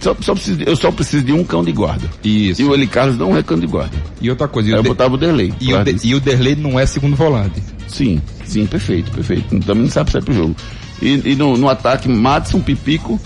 [0.01, 2.09] só, só preciso eu só preciso de um cão de guarda.
[2.25, 2.61] Isso.
[2.61, 3.97] E o Eli Carlos não é cão de guarda.
[4.21, 5.53] E outra coisa, e eu De- botava o Derlei.
[5.61, 7.63] E o, De- e o Derlei não é segundo volante.
[7.89, 9.59] Sim, sim, perfeito, perfeito.
[9.61, 10.57] Também não sabe sair pro jogo.
[11.01, 13.21] E, e no, no ataque, Madison, Pipico.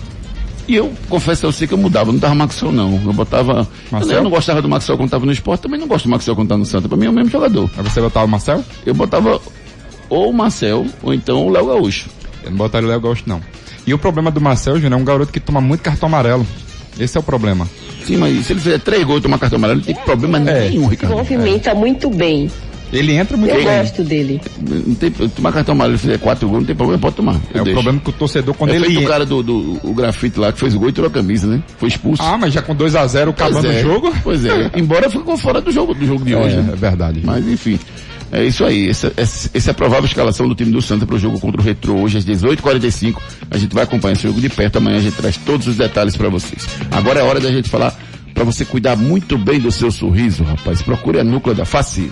[0.67, 3.01] E eu confesso a você que eu mudava, não dava Maxwell não.
[3.05, 3.59] Eu botava.
[3.61, 4.17] Eu, Marcel?
[4.17, 6.49] eu não gostava do Maxwell quando tava no esporte, também não gosto do Maxwell quando
[6.49, 6.89] tá no Santa.
[6.89, 7.69] Pra mim é o mesmo jogador.
[7.77, 8.63] Aí você botava o Marcel?
[8.85, 9.39] Eu botava
[10.09, 12.09] ou o Marcel, ou então o Léo Gaúcho.
[12.43, 13.41] Eu não botaria o Léo Gaúcho, não.
[13.87, 16.45] E o problema do Marcel, Júnior, é um garoto que toma muito cartão amarelo.
[16.99, 17.67] Esse é o problema.
[18.05, 20.83] Sim, mas se ele fizer três gols e tomar cartão amarelo, não tem problema nenhum,
[20.85, 21.15] Se Ricardo.
[21.15, 22.49] movimenta muito bem.
[22.91, 23.65] Ele entra muito Eu bem.
[23.79, 24.41] gosto dele.
[24.61, 27.35] Não tem, tomar cartão amarelo e fizer quatro gols, não tem problema, pode tomar.
[27.53, 27.73] É Eu o deixo.
[27.73, 30.51] problema que o torcedor, quando é ele feito o cara do, do o grafite lá
[30.53, 31.61] que fez o gol e tirou a camisa, né?
[31.77, 32.23] Foi expulso.
[32.23, 34.13] Ah, mas já com 2x0 acabando é, o jogo.
[34.23, 34.71] Pois é.
[34.75, 36.55] Embora ficou fora do jogo, do jogo de É, hoje.
[36.57, 36.71] né?
[36.73, 37.21] é verdade.
[37.23, 37.77] Mas enfim.
[38.31, 38.89] É isso aí.
[38.89, 41.61] Essa, essa, essa é a provável escalação do time do Santa para o jogo contra
[41.61, 43.17] o Retro hoje às 18h45.
[43.49, 44.77] A gente vai acompanhar esse jogo de perto.
[44.77, 46.67] Amanhã a gente traz todos os detalhes para vocês.
[46.91, 47.97] Agora é hora da gente falar
[48.33, 50.81] para você cuidar muito bem do seu sorriso, rapaz.
[50.81, 52.11] Procure a núcleo da face.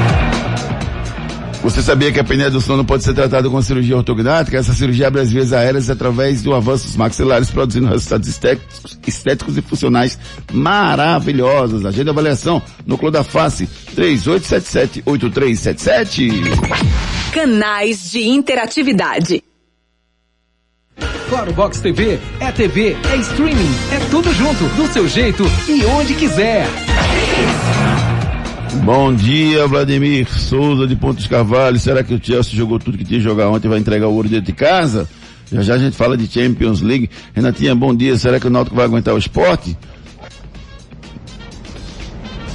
[1.63, 4.57] Você sabia que a apneia do sono pode ser tratada com cirurgia ortognática?
[4.57, 9.55] Essa cirurgia abre as vias aéreas através do avanço dos maxilares, produzindo resultados estéticos, estéticos
[9.57, 10.17] e funcionais
[10.51, 11.85] maravilhosos.
[11.85, 16.31] Agenda de avaliação, Núcleo da Face, 3877-8377.
[17.31, 19.43] Canais de interatividade.
[21.29, 26.15] Claro Box TV é TV, é streaming, é tudo junto, do seu jeito e onde
[26.15, 26.67] quiser.
[28.79, 31.77] Bom dia, Vladimir Souza de Pontos Carvalho.
[31.77, 34.13] Será que o Chelsea jogou tudo que tinha que jogar ontem e vai entregar o
[34.13, 35.07] ouro dentro de casa?
[35.51, 37.09] Já já a gente fala de Champions League.
[37.33, 38.17] Renatinha, bom dia.
[38.17, 39.77] Será que o Náutico vai aguentar o esporte?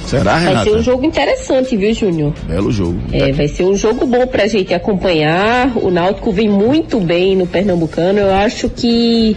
[0.07, 0.63] Será, Vai Renata?
[0.69, 2.33] ser um jogo interessante, viu, Júnior?
[2.47, 2.97] Belo jogo.
[3.11, 5.71] É, vai ser um jogo bom pra gente acompanhar.
[5.77, 8.17] O Náutico vem muito bem no Pernambucano.
[8.19, 9.35] Eu acho que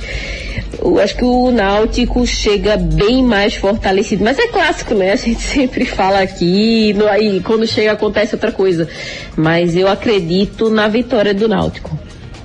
[0.83, 4.23] eu acho que o Náutico chega bem mais fortalecido.
[4.25, 5.13] Mas é clássico, né?
[5.13, 8.89] A gente sempre fala aqui, no- aí quando chega acontece outra coisa.
[9.37, 11.99] Mas eu acredito na vitória do Náutico.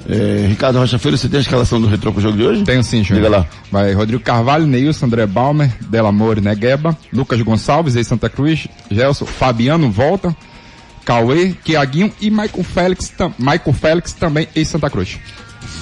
[0.08, 2.64] É, Ricardo Rocha Filho, você tem a escalação do retrô pro jogo de hoje?
[2.64, 3.26] Tenho sim, Júnior.
[3.26, 3.46] Diga lá.
[3.72, 9.90] Vai Rodrigo Carvalho, Neilson, André Balmer, Delamore, Negueba, Lucas Gonçalves, ex Santa Cruz, Gelson, Fabiano,
[9.90, 10.36] volta,
[11.04, 15.18] Cauê, Tiaguinho e Michael Félix, tam- Michael Félix também ex Santa Cruz.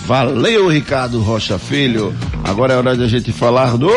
[0.05, 2.13] Valeu, Ricardo Rocha Filho.
[2.43, 3.89] Agora é hora de a gente falar do...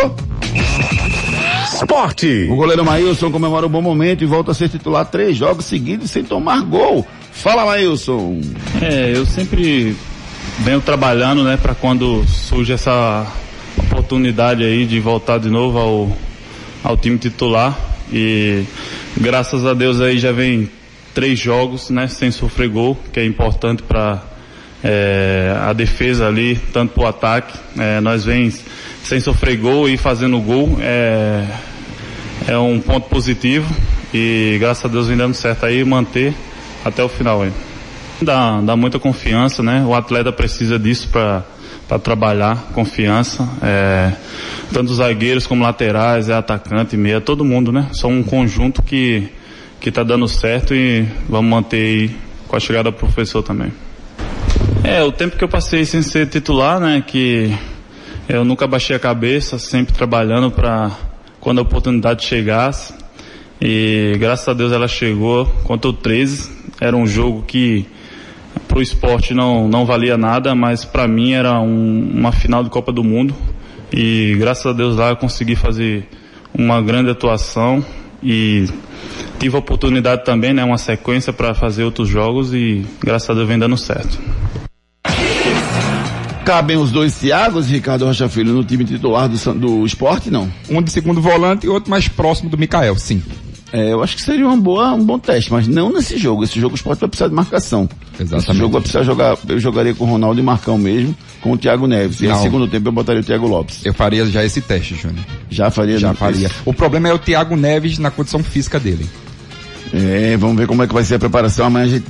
[1.72, 2.46] Esporte.
[2.50, 6.10] O goleiro Maílson comemora um bom momento e volta a ser titular três jogos seguidos
[6.10, 7.06] sem tomar gol.
[7.32, 8.40] Fala, Maílson.
[8.80, 9.94] É, eu sempre
[10.58, 13.26] venho trabalhando, né, para quando surge essa
[13.78, 16.16] oportunidade aí de voltar de novo ao,
[16.82, 17.78] ao time titular
[18.12, 18.64] e
[19.16, 20.70] graças a Deus aí já vem
[21.14, 24.22] três jogos, né, sem sofrer gol, que é importante para
[25.68, 27.58] a defesa ali, tanto para o ataque.
[27.78, 28.52] É, nós vem
[29.02, 31.44] sem sofrer gol e fazendo gol é,
[32.46, 33.66] é um ponto positivo
[34.14, 36.34] e graças a Deus vem dando certo aí manter
[36.84, 37.65] até o final aí.
[38.20, 39.84] Dá, dá muita confiança, né?
[39.86, 43.48] O atleta precisa disso para trabalhar, confiança.
[43.62, 44.12] É,
[44.72, 47.88] tanto os zagueiros como laterais, é atacante, meia, todo mundo, né?
[47.92, 49.30] São um conjunto que
[49.80, 52.10] que tá dando certo e vamos manter aí
[52.48, 53.72] com a chegada do professor também.
[54.82, 57.56] É, o tempo que eu passei sem ser titular, né, que
[58.28, 60.90] eu nunca baixei a cabeça, sempre trabalhando para
[61.40, 62.94] quando a oportunidade chegasse.
[63.60, 66.50] E graças a Deus ela chegou contra o 13.
[66.80, 67.86] Era um jogo que
[68.68, 72.92] pro esporte não, não valia nada, mas para mim era um- uma final de Copa
[72.92, 73.34] do Mundo.
[73.92, 76.08] E graças a Deus lá eu consegui fazer
[76.56, 77.84] uma grande atuação
[78.22, 78.66] e
[79.38, 83.46] tive a oportunidade também, né, uma sequência para fazer outros jogos e graças a Deus
[83.46, 84.18] vem dando certo.
[86.44, 90.48] Cabem os dois Thiagos, Ricardo Rocha Filho, no time titular do, do esporte, não?
[90.70, 93.20] Um de segundo volante e outro mais próximo do Mikael, sim.
[93.72, 96.44] É, eu acho que seria uma boa, um bom teste, mas não nesse jogo.
[96.44, 97.88] Esse jogo o esporte vai precisar de marcação.
[98.18, 98.50] Exatamente.
[98.50, 101.58] Esse jogo vai precisar jogar, eu jogaria com o Ronaldo e Marcão mesmo, com o
[101.58, 102.20] Thiago Neves.
[102.20, 103.84] E no segundo tempo eu botaria o Thiago Lopes.
[103.84, 105.24] Eu faria já esse teste, Júnior.
[105.50, 105.98] Já faria?
[105.98, 106.14] Já né?
[106.14, 106.50] faria.
[106.64, 109.06] O problema é o Thiago Neves na condição física dele.
[109.92, 111.66] É, vamos ver como é que vai ser a preparação.
[111.66, 112.04] Amanhã a gente,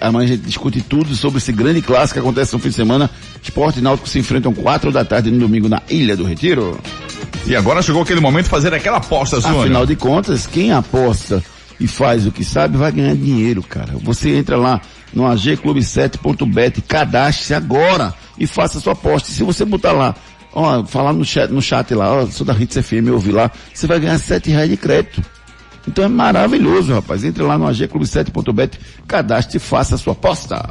[0.00, 3.10] amanhã a gente discute tudo sobre esse grande clássico que acontece no fim de semana.
[3.42, 6.78] Esporte e Náutico se enfrentam quatro da tarde no domingo na Ilha do Retiro.
[7.46, 9.64] E agora chegou aquele momento de fazer aquela aposta, Júnior.
[9.64, 11.42] Afinal de contas, quem aposta
[11.80, 13.94] e faz o que sabe vai ganhar dinheiro, cara.
[14.02, 14.80] Você entra lá
[15.12, 19.30] no agclube7.bet, cadastre-se agora e faça sua aposta.
[19.30, 20.14] Se você botar lá,
[20.52, 23.50] ó, falar no chat, no chat lá, ó, sou da Hits FM, eu ouvi lá,
[23.72, 25.22] você vai ganhar sete reais de crédito.
[25.86, 27.24] Então é maravilhoso, rapaz.
[27.24, 30.70] Entre lá no agclube7.bet, cadastre e faça a sua aposta.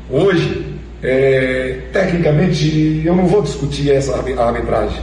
[0.10, 0.66] Hoje,
[1.02, 5.02] eh, tecnicamente, eu não vou discutir essa arbi- arbitragem.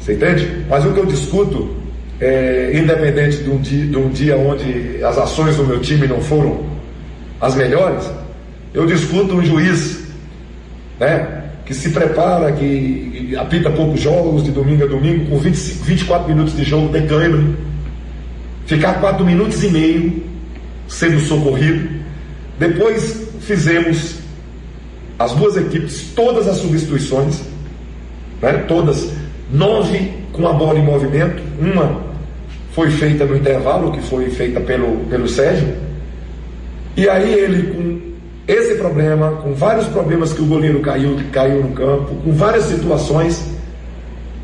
[0.00, 0.64] Você entende?
[0.68, 1.76] Mas o que eu discuto,
[2.20, 6.20] é, independente de um, dia, de um dia onde as ações do meu time não
[6.20, 6.64] foram
[7.40, 8.08] as melhores,
[8.74, 10.02] eu discuto um juiz
[10.98, 16.28] né, que se prepara, que, apita poucos jogos de domingo a domingo, com 25, 24
[16.28, 17.42] minutos de jogo de cãibra,
[18.66, 20.22] ficar 4 minutos e meio
[20.88, 21.88] sendo socorrido.
[22.58, 24.16] Depois fizemos
[25.18, 27.42] as duas equipes, todas as substituições,
[28.40, 28.52] né?
[28.68, 29.12] todas,
[29.52, 32.12] nove com a bola em movimento, uma
[32.72, 35.76] foi feita no intervalo, que foi feita pelo, pelo Sérgio,
[36.96, 38.11] e aí ele com
[38.46, 43.42] esse problema, com vários problemas que o goleiro caiu, caiu no campo, com várias situações,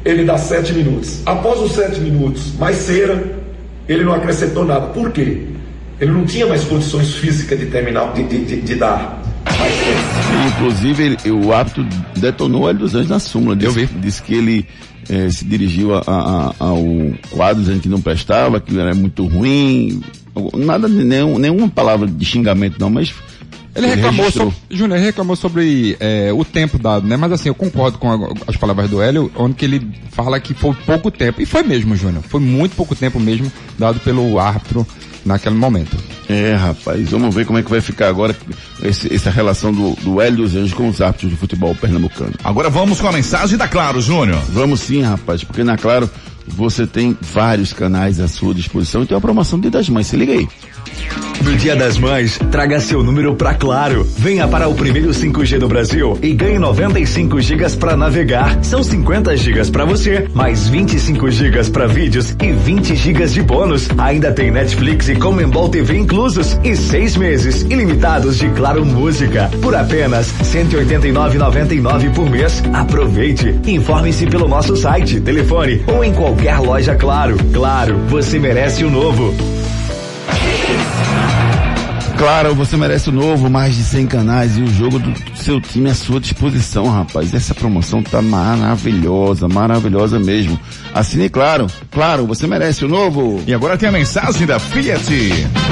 [0.04, 1.20] ele dá sete minutos.
[1.26, 3.36] Após os sete minutos, mais cera,
[3.88, 4.86] ele não acrescentou nada.
[4.88, 5.42] Por quê?
[6.00, 9.20] Ele não tinha mais condições físicas de terminar, de, de, de, de dar.
[10.48, 11.84] Inclusive, ele- o árbitro
[12.16, 13.56] detonou o Hélio dos Anjos na súmula.
[13.56, 14.66] Disse, disse que ele
[15.10, 16.78] eh, se dirigiu a- a- a- ao
[17.30, 20.00] quadro dizendo que não prestava, que era muito ruim.
[20.54, 23.12] Nada, nenhum, nenhuma palavra de xingamento não, mas
[23.74, 27.16] Ele reclamou sobre, Júnior, ele reclamou sobre é, o tempo dado, né?
[27.16, 30.52] Mas assim, eu concordo com a- as palavras do Hélio, onde que ele fala que
[30.54, 31.40] foi pouco tempo.
[31.40, 32.22] E foi mesmo, Júnior.
[32.28, 34.86] Foi muito pouco tempo mesmo dado pelo árbitro
[35.24, 35.96] naquele momento.
[36.28, 38.34] É, rapaz, vamos ver como é que vai ficar agora
[38.82, 42.32] esse- essa relação do, do Hélio dos Anjos com os árbitros de futebol pernambucano.
[42.42, 44.40] Agora vamos com a mensagem da Claro, Júnior.
[44.50, 46.10] Vamos sim, rapaz, porque na Claro
[46.46, 50.16] você tem vários canais à sua disposição e tem uma promoção de das Mães, se
[50.16, 50.48] liga aí.
[51.42, 54.06] No Dia das Mães, traga seu número pra Claro.
[54.18, 58.58] Venha para o primeiro 5G do Brasil e ganhe 95 gigas para navegar.
[58.62, 63.88] São 50 gigas para você, mais 25 gigas para vídeos e 20 gigas de bônus.
[63.96, 69.74] Ainda tem Netflix e Comembol TV inclusos e seis meses ilimitados de Claro Música por
[69.74, 72.62] apenas 189,99 por mês.
[72.72, 73.54] Aproveite.
[73.66, 77.36] Informe-se pelo nosso site, telefone ou em qualquer loja Claro.
[77.52, 79.57] Claro, você merece o novo.
[80.30, 81.37] Peace.
[82.18, 85.88] Claro, você merece o novo, mais de 100 canais e o jogo do seu time
[85.88, 87.32] à sua disposição, rapaz.
[87.32, 90.58] Essa promoção tá maravilhosa, maravilhosa mesmo.
[90.92, 91.68] Assine Claro.
[91.92, 93.40] Claro, você merece o novo.
[93.46, 95.06] E agora tem a mensagem da Fiat.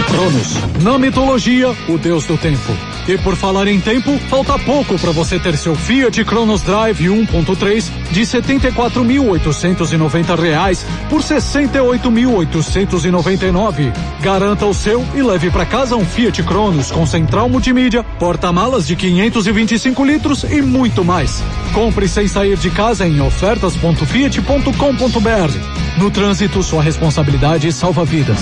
[0.09, 2.73] Cronos, na mitologia, o deus do tempo.
[3.09, 7.91] E por falar em tempo, falta pouco para você ter seu Fiat Cronos Drive 1.3
[8.13, 13.93] de 74.890 reais por 68.899.
[14.21, 18.97] Garanta o seu e leve para casa um Fiat Cronos com central multimídia, porta-malas de
[18.97, 21.43] 525 litros e muito mais.
[21.73, 25.99] Compre sem sair de casa em ofertas.fiat.com.br.
[25.99, 28.39] No trânsito, sua responsabilidade salva vidas.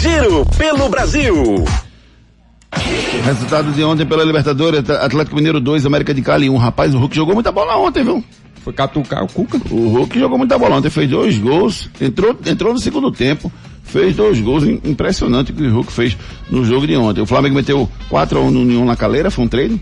[0.00, 1.64] Giro pelo Brasil.
[3.24, 6.56] Resultado de ontem pela Libertadores, Atlético Mineiro 2, América de Cali 1.
[6.56, 8.22] Rapaz, o Hulk jogou muita bola ontem, viu?
[8.62, 9.60] Foi catucar o Cuca?
[9.70, 13.50] O Hulk jogou muita bola ontem, fez dois gols, entrou, entrou no segundo tempo,
[13.88, 16.16] fez dois gols impressionante que o Hulk fez
[16.50, 17.20] no jogo de ontem.
[17.20, 19.80] O Flamengo meteu 4 a 1 no União na Caleira, foi um treino,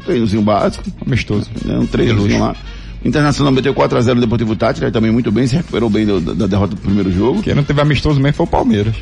[0.00, 0.84] um treinozinho básico.
[1.04, 1.50] Amistoso.
[1.68, 2.56] É, um treinozinho lá.
[3.04, 6.32] O Internacional meteu 4x0 no Deportivo Tátira, também muito bem, se recuperou bem do, da,
[6.32, 7.42] da, derrota do primeiro jogo.
[7.42, 8.94] Quem não teve amistoso mesmo foi o Palmeiras.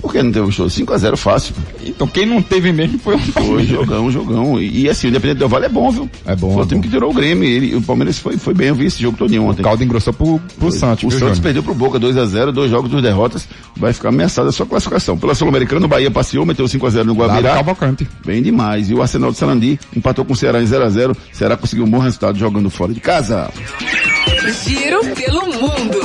[0.00, 0.84] Por que não teve amistoso?
[0.84, 1.54] 5x0 fácil.
[1.84, 3.18] Então quem não teve mesmo foi o.
[3.18, 4.60] Foi jogão, jogão.
[4.60, 6.10] E, e assim, o Independente Del Vale é bom, viu?
[6.24, 6.52] É bom.
[6.52, 6.82] Foi é o time bom.
[6.82, 7.48] que tirou o Grêmio.
[7.48, 9.60] Ele, o Palmeiras foi, foi bem, eu vi esse jogo todo ontem.
[9.60, 11.04] O caldo engrossou pro, pro Santos.
[11.04, 11.42] O viu, Santos Júnior?
[11.42, 13.48] perdeu pro Boca 2x0, dois jogos, duas derrotas.
[13.76, 15.18] Vai ficar ameaçada a sua classificação.
[15.18, 17.54] Pela Sul-Americana, o Bahia passeou, meteu 5x0 no do Guabirá.
[17.54, 18.08] Cavalcante.
[18.24, 18.90] Bem demais.
[18.90, 21.16] E o Arsenal de Sarandi empatou com o Ceará em 0x0.
[21.32, 23.50] Ceará conseguiu um bom resultado jogando fora de casa.
[24.64, 25.98] Giro pelo mundo.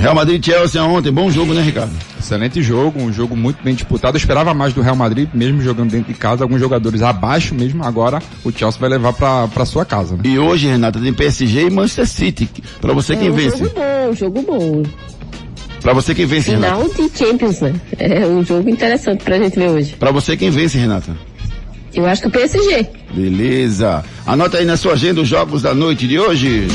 [0.00, 1.92] Real Madrid e Chelsea ontem, bom jogo, né, Ricardo?
[2.18, 4.16] Excelente jogo, um jogo muito bem disputado.
[4.16, 7.84] Eu esperava mais do Real Madrid, mesmo jogando dentro de casa, alguns jogadores abaixo mesmo.
[7.84, 10.22] Agora o Chelsea vai levar pra, pra sua casa, né?
[10.24, 12.48] E hoje, Renata, tem PSG e Manchester City.
[12.80, 13.58] Pra você quem é um vence?
[13.58, 14.82] jogo bom, um jogo bom.
[15.82, 16.76] Pra você quem vence, Renata?
[16.88, 17.74] Final de Champions, né?
[17.98, 19.96] É um jogo interessante pra gente ver hoje.
[19.98, 21.14] Pra você quem vence, Renata?
[21.94, 22.86] Eu acho que o PSG.
[23.12, 24.04] Beleza.
[24.26, 26.68] Anota aí na sua agenda os jogos da noite de hoje.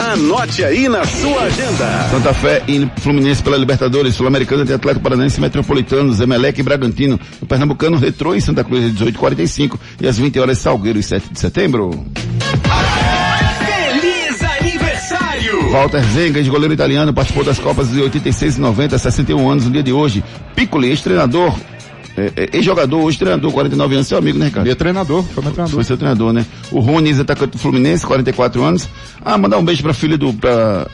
[0.00, 2.08] Anote aí na sua agenda.
[2.10, 7.20] Santa Fé e Fluminense pela Libertadores, Sul-Americana tem Atlético Paranaense Metropolitano, Zemelec e Bragantino.
[7.40, 11.32] O Pernambucano Retrô em Santa Cruz, às 18h45 e às 20 horas Salgueiro, e 7
[11.32, 12.04] de setembro.
[13.66, 15.70] Feliz aniversário.
[15.70, 19.82] Walter Zenga, ex-goleiro italiano, participou das Copas de 86 e 90, 61 anos no dia
[19.82, 20.24] de hoje.
[20.56, 21.54] Piccoli, ex-treinador,
[22.16, 24.66] é, é, ex-jogador, hoje treinador, 49 anos, seu amigo, né, Ricardo?
[24.66, 25.74] Meu treinador, foi meu treinador.
[25.74, 26.46] Foi seu treinador, né?
[26.70, 28.88] O Rony, ex-atacante do Fluminense, 44 anos.
[29.24, 30.86] Ah, mandar um beijo pra filha do, pra,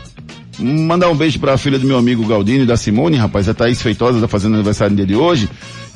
[0.59, 3.81] mandar um beijo pra filha do meu amigo Galdino e da Simone, rapaz, a Thaís
[3.81, 5.49] Feitosa tá fazendo aniversário no dia de hoje.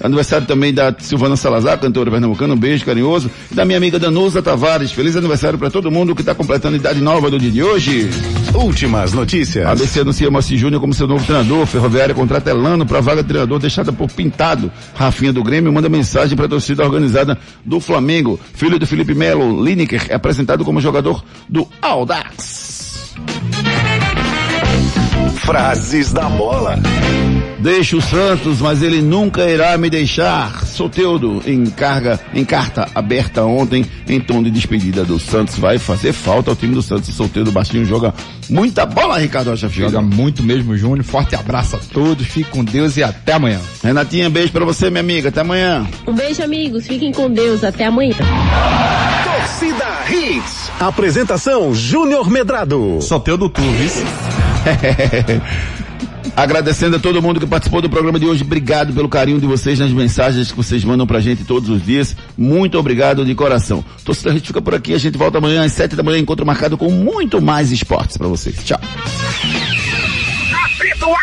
[0.03, 3.31] Aniversário também da Silvana Salazar, cantora pernambucana, um beijo carinhoso.
[3.51, 7.01] E da minha amiga Danusa Tavares, feliz aniversário pra todo mundo que tá completando idade
[7.01, 8.11] nova do dia de hoje.
[8.55, 9.67] Últimas notícias.
[9.67, 11.67] ABC anuncia Moacir Júnior como seu novo treinador.
[11.67, 14.73] Ferroviária contrata Elano para vaga de treinador deixada por Pintado.
[14.95, 18.41] Rafinha do Grêmio manda mensagem para a torcida organizada do Flamengo.
[18.55, 23.13] Filho do Felipe Melo, Lineker é apresentado como jogador do Audax.
[25.45, 26.79] Frases da bola.
[27.59, 30.65] Deixa o Santos, mas ele nunca irá me deixar.
[30.65, 35.59] Soteudo em carga, em carta aberta ontem, em tom de despedida do Santos.
[35.59, 37.15] Vai fazer falta ao time do Santos.
[37.15, 38.15] Soteudo baixinho joga
[38.49, 39.87] muita bola, Ricardo Rocha Filho.
[39.87, 41.05] Joga muito mesmo, Júnior.
[41.05, 43.61] Forte abraço a todos, fique com Deus e até amanhã.
[43.83, 45.29] Renatinha, beijo pra você, minha amiga.
[45.29, 45.87] Até amanhã.
[46.07, 46.87] Um beijo, amigos.
[46.87, 47.65] Fiquem com Deus.
[47.65, 48.15] Até amanhã.
[49.25, 50.71] Torcida Hits.
[50.81, 53.01] Apresentação Júnior Medrado.
[53.01, 54.03] Soteudo Turves.
[56.35, 58.43] Agradecendo a todo mundo que participou do programa de hoje.
[58.43, 62.17] Obrigado pelo carinho de vocês nas mensagens que vocês mandam pra gente todos os dias.
[62.39, 63.85] Muito obrigado de coração.
[64.05, 64.95] Torcida a gente fica por aqui.
[64.95, 66.19] A gente volta amanhã às sete da manhã.
[66.19, 68.57] Encontro marcado com muito mais esportes pra vocês.
[68.65, 68.81] Tchau.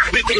[0.06, 0.36] Árbitro.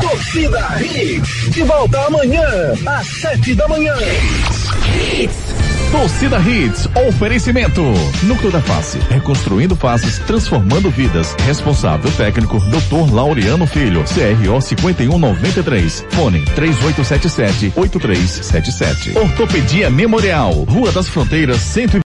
[0.00, 1.50] Torcida Hits.
[1.52, 2.44] De volta amanhã
[2.86, 3.94] às sete da manhã.
[5.92, 7.82] Torcida Hits, oferecimento.
[8.22, 11.36] Núcleo da Face, reconstruindo faces, transformando vidas.
[11.46, 13.12] Responsável técnico, Dr.
[13.12, 16.06] Laureano Filho, CRO 5193.
[16.08, 19.18] Fone 3877-8377.
[19.18, 22.00] Ortopedia Memorial, Rua das Fronteiras, 100